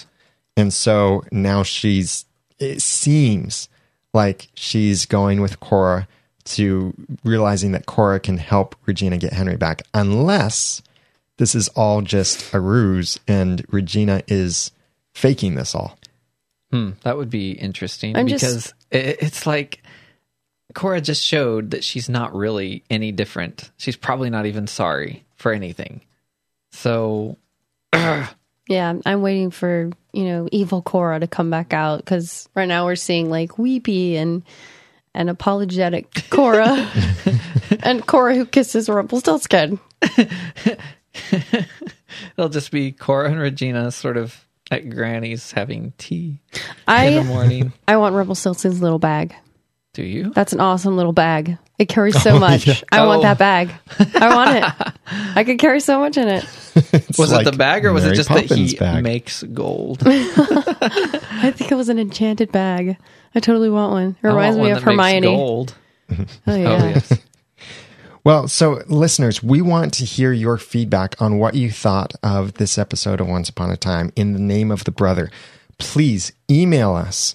And 0.56 0.72
so 0.72 1.24
now 1.30 1.64
she's, 1.64 2.24
it 2.58 2.80
seems 2.80 3.68
like 4.14 4.48
she's 4.54 5.04
going 5.04 5.42
with 5.42 5.60
Cora 5.60 6.08
to 6.46 6.94
realizing 7.24 7.72
that 7.72 7.84
Cora 7.84 8.20
can 8.20 8.38
help 8.38 8.74
Regina 8.86 9.18
get 9.18 9.34
Henry 9.34 9.58
back, 9.58 9.82
unless 9.92 10.80
this 11.36 11.54
is 11.54 11.68
all 11.76 12.00
just 12.00 12.54
a 12.54 12.58
ruse 12.60 13.20
and 13.28 13.66
Regina 13.68 14.22
is 14.28 14.70
faking 15.12 15.56
this 15.56 15.74
all. 15.74 15.98
Hmm, 16.72 16.92
that 17.02 17.18
would 17.18 17.28
be 17.28 17.50
interesting 17.52 18.16
I'm 18.16 18.28
just- 18.28 18.42
because 18.42 18.74
it, 18.90 19.18
it's 19.20 19.46
like 19.46 19.82
Cora 20.78 21.00
just 21.00 21.24
showed 21.24 21.72
that 21.72 21.82
she's 21.82 22.08
not 22.08 22.34
really 22.36 22.84
any 22.88 23.10
different. 23.10 23.68
She's 23.78 23.96
probably 23.96 24.30
not 24.30 24.46
even 24.46 24.68
sorry 24.68 25.24
for 25.34 25.52
anything. 25.52 26.02
So, 26.70 27.36
Yeah, 28.68 28.94
I'm 29.06 29.22
waiting 29.22 29.50
for 29.50 29.90
you 30.12 30.24
know 30.24 30.48
evil 30.52 30.82
Cora 30.82 31.18
to 31.18 31.26
come 31.26 31.50
back 31.50 31.72
out 31.72 31.98
because 31.98 32.48
right 32.54 32.68
now 32.68 32.84
we're 32.84 32.96
seeing 32.96 33.30
like 33.30 33.58
weepy 33.58 34.16
and 34.16 34.42
and 35.14 35.30
apologetic 35.30 36.26
Cora 36.30 36.88
and 37.82 38.06
Cora 38.06 38.34
who 38.36 38.44
kisses 38.44 38.88
Rumpelstiltskin. 38.88 39.80
it'll 42.36 42.50
just 42.50 42.70
be 42.70 42.92
Cora 42.92 43.30
and 43.30 43.40
Regina 43.40 43.90
sort 43.90 44.18
of 44.18 44.46
at 44.70 44.90
Granny's 44.90 45.50
having 45.50 45.94
tea 45.96 46.38
in 46.54 46.66
the 46.66 46.72
I 46.86 47.22
morning. 47.22 47.72
I 47.88 47.96
want 47.96 48.14
Rumpelstiltskin's 48.14 48.82
little 48.82 48.98
bag. 48.98 49.34
Do 49.98 50.04
you? 50.04 50.30
That's 50.30 50.52
an 50.52 50.60
awesome 50.60 50.96
little 50.96 51.12
bag. 51.12 51.58
It 51.76 51.86
carries 51.88 52.22
so 52.22 52.30
oh, 52.36 52.38
much. 52.38 52.84
I 52.92 53.04
want 53.04 53.18
Oh. 53.18 53.22
that 53.22 53.36
bag. 53.36 53.72
I 54.14 54.32
want 54.32 54.56
it. 54.56 54.92
I 55.34 55.42
could 55.42 55.58
carry 55.58 55.80
so 55.80 55.98
much 55.98 56.16
in 56.16 56.28
it. 56.28 56.44
It's 56.92 57.18
Was 57.18 57.32
like 57.32 57.44
it 57.44 57.50
the 57.50 57.56
bag 57.56 57.84
or 57.84 57.92
was 57.92 58.04
Mary 58.04 58.14
it 58.14 58.16
just 58.16 58.28
Poppins 58.28 58.48
that 58.50 58.56
he 58.68 58.76
bag. 58.76 59.02
makes 59.02 59.42
gold? 59.42 60.02
I 60.06 61.50
think 61.52 61.72
it 61.72 61.74
was 61.74 61.88
an 61.88 61.98
enchanted 61.98 62.52
bag. 62.52 62.96
I 63.34 63.40
totally 63.40 63.68
want 63.70 63.90
one. 63.90 64.16
It 64.22 64.26
I 64.26 64.28
reminds 64.28 64.56
want 64.56 64.66
me 64.68 64.72
one 64.74 64.78
of 64.78 64.84
that 64.84 64.90
makes 64.96 65.02
Hermione. 65.14 65.36
Gold. 65.36 65.74
Oh 66.12 66.24
Oh, 66.46 66.54
yes. 66.56 67.12
Well, 68.22 68.46
so 68.46 68.82
listeners, 68.86 69.42
we 69.42 69.60
want 69.60 69.94
to 69.94 70.04
hear 70.04 70.32
your 70.32 70.58
feedback 70.58 71.20
on 71.20 71.38
what 71.38 71.54
you 71.54 71.72
thought 71.72 72.14
of 72.22 72.54
this 72.54 72.78
episode 72.78 73.20
of 73.20 73.26
Once 73.26 73.48
Upon 73.48 73.70
a 73.72 73.76
Time 73.76 74.12
in 74.14 74.32
the 74.32 74.38
name 74.38 74.70
of 74.70 74.84
the 74.84 74.92
brother. 74.92 75.32
Please 75.78 76.30
email 76.48 76.94
us 76.94 77.34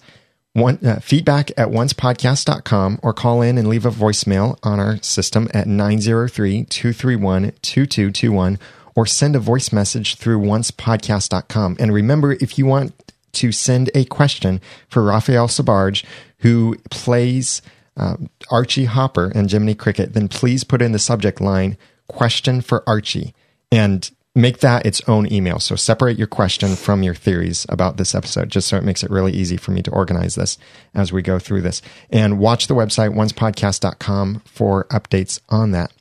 one, 0.54 0.78
uh, 0.86 1.00
feedback 1.00 1.50
at 1.52 1.70
oncepodcast.com 1.70 3.00
or 3.02 3.14
call 3.14 3.42
in 3.42 3.58
and 3.58 3.68
leave 3.68 3.86
a 3.86 3.92
voicemail 3.92 4.58
on 4.64 4.80
our 4.80 5.02
system 5.02 5.50
at 5.54 5.68
903 5.68 6.66
231 6.66 7.54
2221 7.62 8.60
or 8.96 9.06
send 9.08 9.36
a 9.36 9.40
voice 9.40 9.72
message 9.72 10.16
through 10.16 10.40
oncepodcast.com. 10.40 11.78
And 11.80 11.92
remember, 11.92 12.34
if 12.34 12.60
you 12.60 12.68
want 12.68 12.94
to 13.34 13.52
send 13.52 13.90
a 13.96 14.06
question 14.06 14.62
for 14.88 15.02
Raphael 15.02 15.48
Sbarge, 15.48 16.06
who 16.40 16.78
plays 16.92 17.64
um, 17.98 18.30
Archie 18.52 18.86
Hopper 18.86 19.32
and 19.34 19.50
Jiminy 19.50 19.74
Cricket, 19.74 20.14
then 20.14 20.28
please 20.28 20.64
put 20.64 20.82
in 20.82 20.92
the 20.92 21.00
subject 21.00 21.42
line 21.42 21.78
question 22.08 22.62
for 22.62 22.84
Archie 22.88 23.34
and 23.72 24.12
make 24.36 24.60
that 24.60 24.86
its 24.86 25.02
own 25.08 25.32
email. 25.32 25.60
So 25.60 25.76
separate 25.76 26.18
your 26.18 26.28
question 26.28 26.76
from 26.76 27.04
your 27.04 27.14
theories 27.14 27.66
about 27.70 27.98
this 27.98 28.16
episode, 28.16 28.50
just 28.50 28.68
so 28.68 28.78
it 28.78 28.84
makes 28.84 29.04
it 29.04 29.12
really 29.12 29.32
easy 29.32 29.58
for 29.58 29.72
me 29.72 29.82
to 29.84 29.92
organize 29.92 30.36
this 30.36 30.58
as 30.94 31.14
we 31.14 31.22
go 31.22 31.40
through 31.40 31.62
this. 31.62 31.82
And 32.10 32.40
watch 32.40 32.68
the 32.68 32.76
website 32.76 33.16
oncepodcast.com 33.16 34.42
for 34.46 34.86
updates 34.86 35.40
on 35.50 35.72
that. 35.72 35.92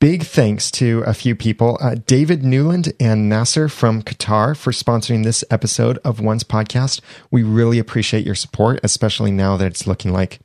Big 0.00 0.22
thanks 0.22 0.70
to 0.70 1.02
a 1.08 1.14
few 1.14 1.34
people 1.34 1.76
uh, 1.80 1.96
David 2.06 2.44
Newland 2.44 2.92
and 3.00 3.28
Nasser 3.28 3.68
from 3.68 4.02
Qatar 4.02 4.56
for 4.56 4.70
sponsoring 4.70 5.24
this 5.24 5.42
episode 5.50 5.98
of 6.04 6.20
Once 6.20 6.44
Podcast. 6.44 7.00
We 7.32 7.42
really 7.42 7.80
appreciate 7.80 8.24
your 8.24 8.36
support, 8.36 8.78
especially 8.84 9.32
now 9.32 9.56
that 9.56 9.66
it's 9.66 9.88
looking 9.88 10.12
like 10.12 10.38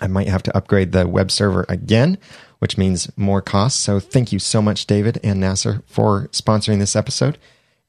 I 0.00 0.06
might 0.06 0.28
have 0.28 0.42
to 0.44 0.56
upgrade 0.56 0.92
the 0.92 1.06
web 1.06 1.30
server 1.30 1.66
again, 1.68 2.16
which 2.60 2.78
means 2.78 3.10
more 3.16 3.42
costs. 3.42 3.80
So 3.80 4.00
thank 4.00 4.32
you 4.32 4.38
so 4.38 4.62
much, 4.62 4.86
David 4.86 5.18
and 5.22 5.40
Nasser, 5.40 5.82
for 5.86 6.28
sponsoring 6.28 6.78
this 6.78 6.94
episode. 6.94 7.36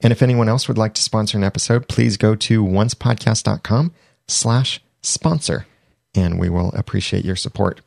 And 0.00 0.12
if 0.12 0.22
anyone 0.22 0.48
else 0.48 0.66
would 0.66 0.78
like 0.78 0.94
to 0.94 1.02
sponsor 1.02 1.38
an 1.38 1.44
episode, 1.44 1.88
please 1.88 2.16
go 2.16 2.34
to 2.34 2.64
oncepodcast.com 2.64 3.92
slash 4.26 4.80
sponsor, 5.00 5.66
and 6.14 6.40
we 6.40 6.48
will 6.48 6.72
appreciate 6.72 7.24
your 7.24 7.36
support. 7.36 7.80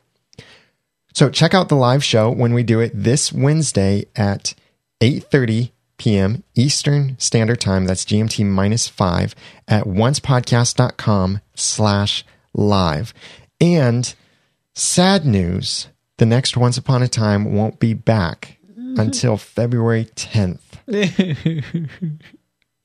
So 1.13 1.29
check 1.29 1.53
out 1.53 1.69
the 1.69 1.75
live 1.75 2.03
show 2.03 2.29
when 2.29 2.53
we 2.53 2.63
do 2.63 2.79
it 2.79 2.91
this 2.93 3.31
Wednesday 3.31 4.05
at 4.15 4.53
8.30 5.01 5.71
p.m. 5.97 6.43
Eastern 6.55 7.17
Standard 7.19 7.61
Time. 7.61 7.85
That's 7.85 8.05
GMT 8.05 8.45
minus 8.45 8.87
5 8.87 9.35
at 9.67 9.85
oncepodcast.com 9.85 11.41
slash 11.55 12.25
live. 12.53 13.13
And 13.61 14.13
sad 14.73 15.25
news, 15.25 15.87
the 16.17 16.25
next 16.25 16.58
Once 16.58 16.78
Upon 16.78 17.04
a 17.04 17.08
Time 17.08 17.54
won't 17.54 17.80
be 17.80 17.93
back 17.93 18.58
until 18.97 19.38
February 19.38 20.06
10th. 20.15 20.60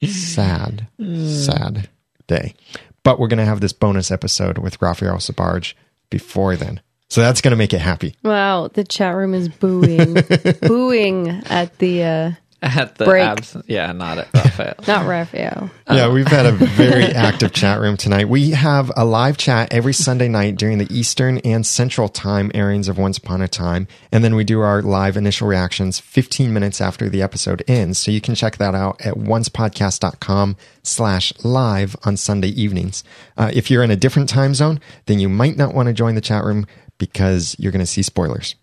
sad, 0.04 0.88
sad 0.98 1.88
day. 2.26 2.54
But 3.02 3.18
we're 3.18 3.28
going 3.28 3.38
to 3.38 3.44
have 3.44 3.60
this 3.60 3.72
bonus 3.72 4.10
episode 4.10 4.58
with 4.58 4.80
Raphael 4.82 5.16
Sbarge 5.16 5.74
before 6.10 6.56
then. 6.56 6.80
So 7.08 7.20
that's 7.20 7.40
going 7.40 7.52
to 7.52 7.56
make 7.56 7.74
it 7.74 7.80
happy. 7.80 8.14
Wow, 8.22 8.68
the 8.68 8.84
chat 8.84 9.16
room 9.16 9.34
is 9.34 9.48
booing, 9.48 10.14
booing 10.62 11.28
at 11.46 11.78
the 11.78 12.04
uh, 12.04 12.32
At 12.62 12.96
the 12.96 13.06
Break. 13.06 13.22
abs. 13.24 13.56
Yeah, 13.66 13.90
not 13.92 14.18
at 14.18 14.28
Raphael. 14.34 14.74
not 14.86 15.06
Raphael. 15.06 15.70
Yeah, 15.90 16.12
we've 16.12 16.26
had 16.26 16.44
a 16.44 16.52
very 16.52 17.04
active 17.14 17.52
chat 17.54 17.80
room 17.80 17.96
tonight. 17.96 18.28
We 18.28 18.50
have 18.50 18.92
a 18.98 19.04
live 19.06 19.38
chat 19.38 19.72
every 19.72 19.94
Sunday 19.94 20.28
night 20.28 20.56
during 20.56 20.76
the 20.76 20.86
Eastern 20.94 21.38
and 21.38 21.66
Central 21.66 22.10
time 22.10 22.50
airings 22.54 22.86
of 22.86 22.98
Once 22.98 23.16
Upon 23.16 23.40
a 23.40 23.48
Time. 23.48 23.88
And 24.12 24.22
then 24.22 24.34
we 24.34 24.44
do 24.44 24.60
our 24.60 24.82
live 24.82 25.16
initial 25.16 25.48
reactions 25.48 25.98
15 26.00 26.52
minutes 26.52 26.82
after 26.82 27.08
the 27.08 27.22
episode 27.22 27.64
ends. 27.66 27.98
So 27.98 28.10
you 28.10 28.20
can 28.20 28.34
check 28.34 28.58
that 28.58 28.74
out 28.74 29.00
at 29.00 29.14
oncepodcast.com 29.14 30.56
slash 30.82 31.32
live 31.42 31.96
on 32.04 32.16
Sunday 32.18 32.48
evenings. 32.48 33.04
Uh, 33.38 33.50
if 33.54 33.70
you're 33.70 33.82
in 33.82 33.90
a 33.90 33.96
different 33.96 34.28
time 34.28 34.54
zone, 34.54 34.80
then 35.06 35.18
you 35.18 35.30
might 35.30 35.56
not 35.56 35.74
want 35.74 35.86
to 35.86 35.92
join 35.94 36.14
the 36.14 36.20
chat 36.20 36.44
room 36.44 36.66
because 36.98 37.56
you're 37.58 37.72
going 37.72 37.80
to 37.80 37.86
see 37.86 38.02
spoilers. 38.02 38.54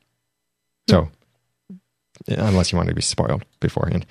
So, 0.89 1.09
unless 2.27 2.71
you 2.71 2.77
want 2.77 2.89
to 2.89 2.95
be 2.95 3.01
spoiled 3.01 3.43
beforehand. 3.59 4.05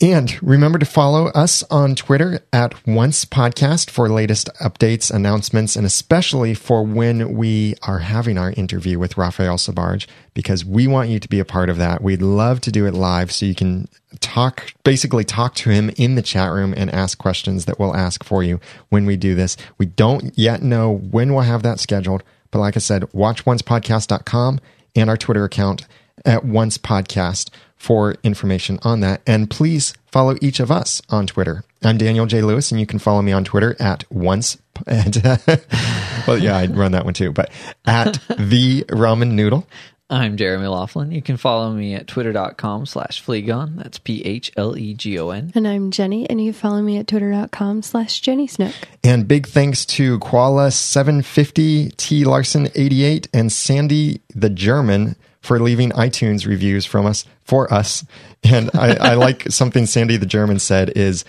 And 0.00 0.42
remember 0.42 0.78
to 0.78 0.86
follow 0.86 1.26
us 1.28 1.62
on 1.70 1.94
Twitter 1.94 2.40
at 2.52 2.86
Once 2.86 3.24
Podcast 3.24 3.90
for 3.90 4.08
latest 4.08 4.48
updates, 4.60 5.10
announcements, 5.10 5.76
and 5.76 5.84
especially 5.84 6.54
for 6.54 6.82
when 6.82 7.34
we 7.34 7.74
are 7.82 7.98
having 7.98 8.38
our 8.38 8.52
interview 8.52 8.98
with 8.98 9.18
Raphael 9.18 9.56
Sbarge, 9.56 10.06
because 10.34 10.64
we 10.64 10.86
want 10.86 11.10
you 11.10 11.20
to 11.20 11.28
be 11.28 11.40
a 11.40 11.44
part 11.44 11.68
of 11.68 11.76
that. 11.78 12.02
We'd 12.02 12.22
love 12.22 12.60
to 12.62 12.72
do 12.72 12.86
it 12.86 12.94
live 12.94 13.30
so 13.32 13.44
you 13.44 13.54
can 13.54 13.88
talk, 14.20 14.72
basically 14.84 15.24
talk 15.24 15.54
to 15.56 15.70
him 15.70 15.90
in 15.96 16.14
the 16.14 16.22
chat 16.22 16.52
room 16.52 16.72
and 16.76 16.90
ask 16.90 17.18
questions 17.18 17.66
that 17.66 17.78
we'll 17.78 17.96
ask 17.96 18.24
for 18.24 18.42
you 18.42 18.60
when 18.88 19.04
we 19.04 19.16
do 19.16 19.34
this. 19.34 19.56
We 19.78 19.86
don't 19.86 20.36
yet 20.38 20.62
know 20.62 20.90
when 20.90 21.34
we'll 21.34 21.42
have 21.42 21.62
that 21.64 21.80
scheduled, 21.80 22.22
but 22.50 22.60
like 22.60 22.76
I 22.76 22.80
said, 22.80 23.12
watch 23.12 23.44
oncepodcast.com 23.44 24.60
and 24.94 25.10
our 25.10 25.16
Twitter 25.16 25.44
account 25.44 25.86
at 26.24 26.44
Once 26.44 26.78
Podcast 26.78 27.50
for 27.76 28.16
information 28.22 28.78
on 28.82 29.00
that. 29.00 29.22
And 29.26 29.50
please 29.50 29.92
follow 30.06 30.36
each 30.40 30.60
of 30.60 30.70
us 30.70 31.02
on 31.10 31.26
Twitter. 31.26 31.64
I'm 31.82 31.98
Daniel 31.98 32.26
J. 32.26 32.42
Lewis, 32.42 32.70
and 32.70 32.78
you 32.78 32.86
can 32.86 33.00
follow 33.00 33.22
me 33.22 33.32
on 33.32 33.44
Twitter 33.44 33.74
at 33.80 34.04
once. 34.10 34.56
And, 34.86 35.20
well, 36.26 36.38
yeah, 36.38 36.56
I'd 36.56 36.76
run 36.76 36.92
that 36.92 37.04
one 37.04 37.14
too, 37.14 37.32
but 37.32 37.50
at 37.84 38.14
the 38.38 38.84
ramen 38.84 39.32
noodle. 39.32 39.66
I'm 40.12 40.36
Jeremy 40.36 40.66
Laughlin. 40.66 41.10
You 41.10 41.22
can 41.22 41.38
follow 41.38 41.72
me 41.72 41.94
at 41.94 42.06
twitter.com 42.06 42.84
slash 42.84 43.24
Phlegon. 43.24 43.76
That's 43.76 43.98
P 43.98 44.20
H 44.26 44.52
L 44.58 44.76
E 44.76 44.92
G 44.92 45.18
O 45.18 45.30
N. 45.30 45.52
And 45.54 45.66
I'm 45.66 45.90
Jenny, 45.90 46.28
and 46.28 46.38
you 46.38 46.52
can 46.52 46.60
follow 46.60 46.82
me 46.82 46.98
at 46.98 47.06
twitter.com 47.06 47.80
slash 47.80 48.20
Jenny 48.20 48.46
Snook. 48.46 48.74
And 49.02 49.26
big 49.26 49.46
thanks 49.48 49.86
to 49.86 50.18
Koala 50.18 50.70
750, 50.70 51.92
T 51.96 52.24
Larson 52.26 52.68
88, 52.74 53.28
and 53.32 53.50
Sandy 53.50 54.20
the 54.34 54.50
German 54.50 55.16
for 55.42 55.58
leaving 55.60 55.90
iTunes 55.90 56.46
reviews 56.46 56.86
from 56.86 57.04
us 57.06 57.24
for 57.44 57.72
us. 57.72 58.04
And 58.42 58.70
I, 58.74 58.94
I 58.94 59.14
like 59.26 59.50
something 59.50 59.86
Sandy 59.86 60.16
the 60.16 60.26
German 60.26 60.58
said 60.58 60.92
is 60.96 61.24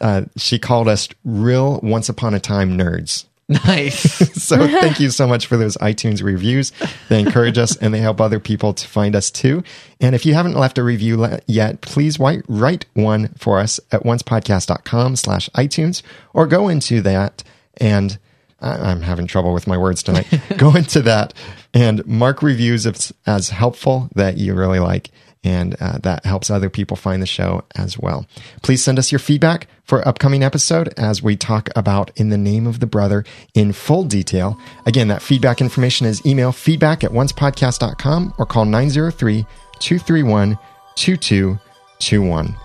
uh, 0.00 0.22
she 0.36 0.58
called 0.58 0.88
us 0.88 1.08
real 1.24 1.80
once 1.82 2.08
upon 2.08 2.34
a 2.34 2.40
time 2.40 2.76
nerds. 2.76 3.24
Nice. 3.48 4.22
So 4.44 4.66
thank 4.66 5.00
you 5.00 5.08
so 5.08 5.26
much 5.26 5.46
for 5.46 5.56
those 5.56 5.78
iTunes 5.78 6.22
reviews. 6.22 6.70
They 7.08 7.18
encourage 7.18 7.56
us 7.56 7.76
and 7.78 7.94
they 7.94 8.00
help 8.00 8.20
other 8.20 8.38
people 8.38 8.74
to 8.74 8.86
find 8.86 9.16
us 9.16 9.30
too. 9.30 9.64
And 10.02 10.14
if 10.14 10.26
you 10.26 10.34
haven't 10.34 10.54
left 10.54 10.76
a 10.76 10.82
review 10.82 11.16
le- 11.16 11.40
yet, 11.46 11.80
please 11.80 12.18
write, 12.18 12.44
write 12.46 12.84
one 12.92 13.28
for 13.38 13.58
us 13.58 13.80
at 13.90 14.02
oncepodcast.com 14.02 15.16
slash 15.16 15.48
iTunes 15.50 16.02
or 16.34 16.46
go 16.46 16.68
into 16.68 17.00
that 17.02 17.42
and 17.78 18.18
I- 18.64 18.90
I'm 18.90 19.02
having 19.02 19.26
trouble 19.26 19.52
with 19.52 19.66
my 19.66 19.76
words 19.78 20.02
tonight. 20.02 20.26
go 20.56 20.74
into 20.74 21.02
that 21.02 21.34
and 21.72 22.04
mark 22.06 22.42
reviews 22.42 22.86
as, 22.86 23.12
as 23.26 23.50
helpful 23.50 24.08
that 24.14 24.36
you 24.38 24.54
really 24.54 24.80
like. 24.80 25.10
And 25.46 25.76
uh, 25.78 25.98
that 25.98 26.24
helps 26.24 26.48
other 26.48 26.70
people 26.70 26.96
find 26.96 27.20
the 27.20 27.26
show 27.26 27.64
as 27.76 27.98
well. 27.98 28.24
Please 28.62 28.82
send 28.82 28.98
us 28.98 29.12
your 29.12 29.18
feedback 29.18 29.66
for 29.84 30.06
upcoming 30.08 30.42
episode 30.42 30.94
as 30.96 31.22
we 31.22 31.36
talk 31.36 31.68
about 31.76 32.10
In 32.16 32.30
the 32.30 32.38
Name 32.38 32.66
of 32.66 32.80
the 32.80 32.86
Brother 32.86 33.24
in 33.52 33.74
full 33.74 34.04
detail. 34.04 34.58
Again, 34.86 35.08
that 35.08 35.20
feedback 35.20 35.60
information 35.60 36.06
is 36.06 36.24
email 36.24 36.50
feedback 36.50 37.04
at 37.04 37.10
oncepodcast.com 37.10 38.34
or 38.38 38.46
call 38.46 38.64
903 38.64 39.44
231 39.80 40.58
2221. 40.96 42.56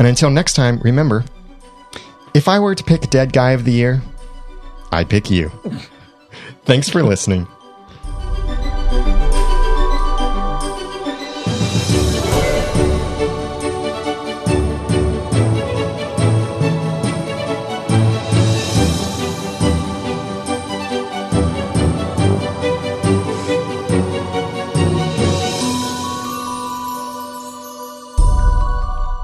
And 0.00 0.08
until 0.08 0.30
next 0.30 0.54
time, 0.54 0.80
remember 0.80 1.24
if 2.34 2.48
I 2.48 2.58
were 2.58 2.74
to 2.74 2.82
pick 2.82 3.02
Dead 3.10 3.32
Guy 3.32 3.52
of 3.52 3.64
the 3.64 3.70
Year, 3.70 4.02
I'd 4.94 5.10
pick 5.10 5.30
you. 5.30 5.50
Thanks 6.64 6.88
for 6.88 7.02
listening. 7.02 7.46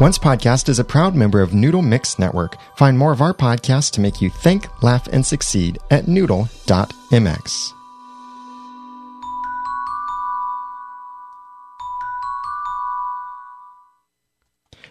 Once 0.01 0.19
Podcast 0.19 0.71
is 0.71 0.79
a 0.79 0.85
proud 0.85 1.15
member 1.15 1.43
of 1.43 1.53
Noodle 1.53 1.83
Mix 1.83 2.19
Network. 2.19 2.57
Find 2.77 2.97
more 2.97 3.13
of 3.13 3.21
our 3.21 3.35
podcasts 3.35 3.91
to 3.91 4.01
make 4.01 4.23
you 4.23 4.31
think, 4.31 4.83
laugh, 4.83 5.07
and 5.09 5.27
succeed 5.27 5.79
at 5.91 6.09
noodle.mx. 6.09 7.75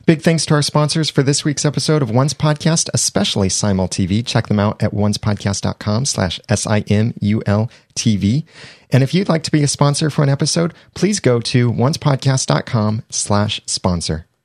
Big 0.06 0.22
thanks 0.22 0.46
to 0.46 0.54
our 0.54 0.62
sponsors 0.62 1.10
for 1.10 1.24
this 1.24 1.44
week's 1.44 1.66
episode 1.66 2.04
of 2.04 2.12
Once 2.12 2.36
Podcast, 2.36 2.88
especially 2.94 3.50
Simul 3.50 3.88
TV. 3.88 4.24
Check 4.24 4.46
them 4.46 4.60
out 4.60 4.82
at 4.84 4.92
oncepodcast.com 4.92 6.06
slash 6.06 6.40
S-I-M-U-L-T-V. 6.50 8.46
And 8.92 9.04
if 9.04 9.16
you'd 9.16 9.30
like 9.30 9.44
to 9.44 9.52
be 9.52 9.64
a 9.64 9.68
sponsor 9.68 10.12
for 10.12 10.22
an 10.22 10.30
episode, 10.30 10.76
please 10.94 11.20
go 11.20 11.40
to 11.42 11.72
oncepodcast.com 11.72 13.04
slash 13.10 13.62
sponsor. 13.66 14.28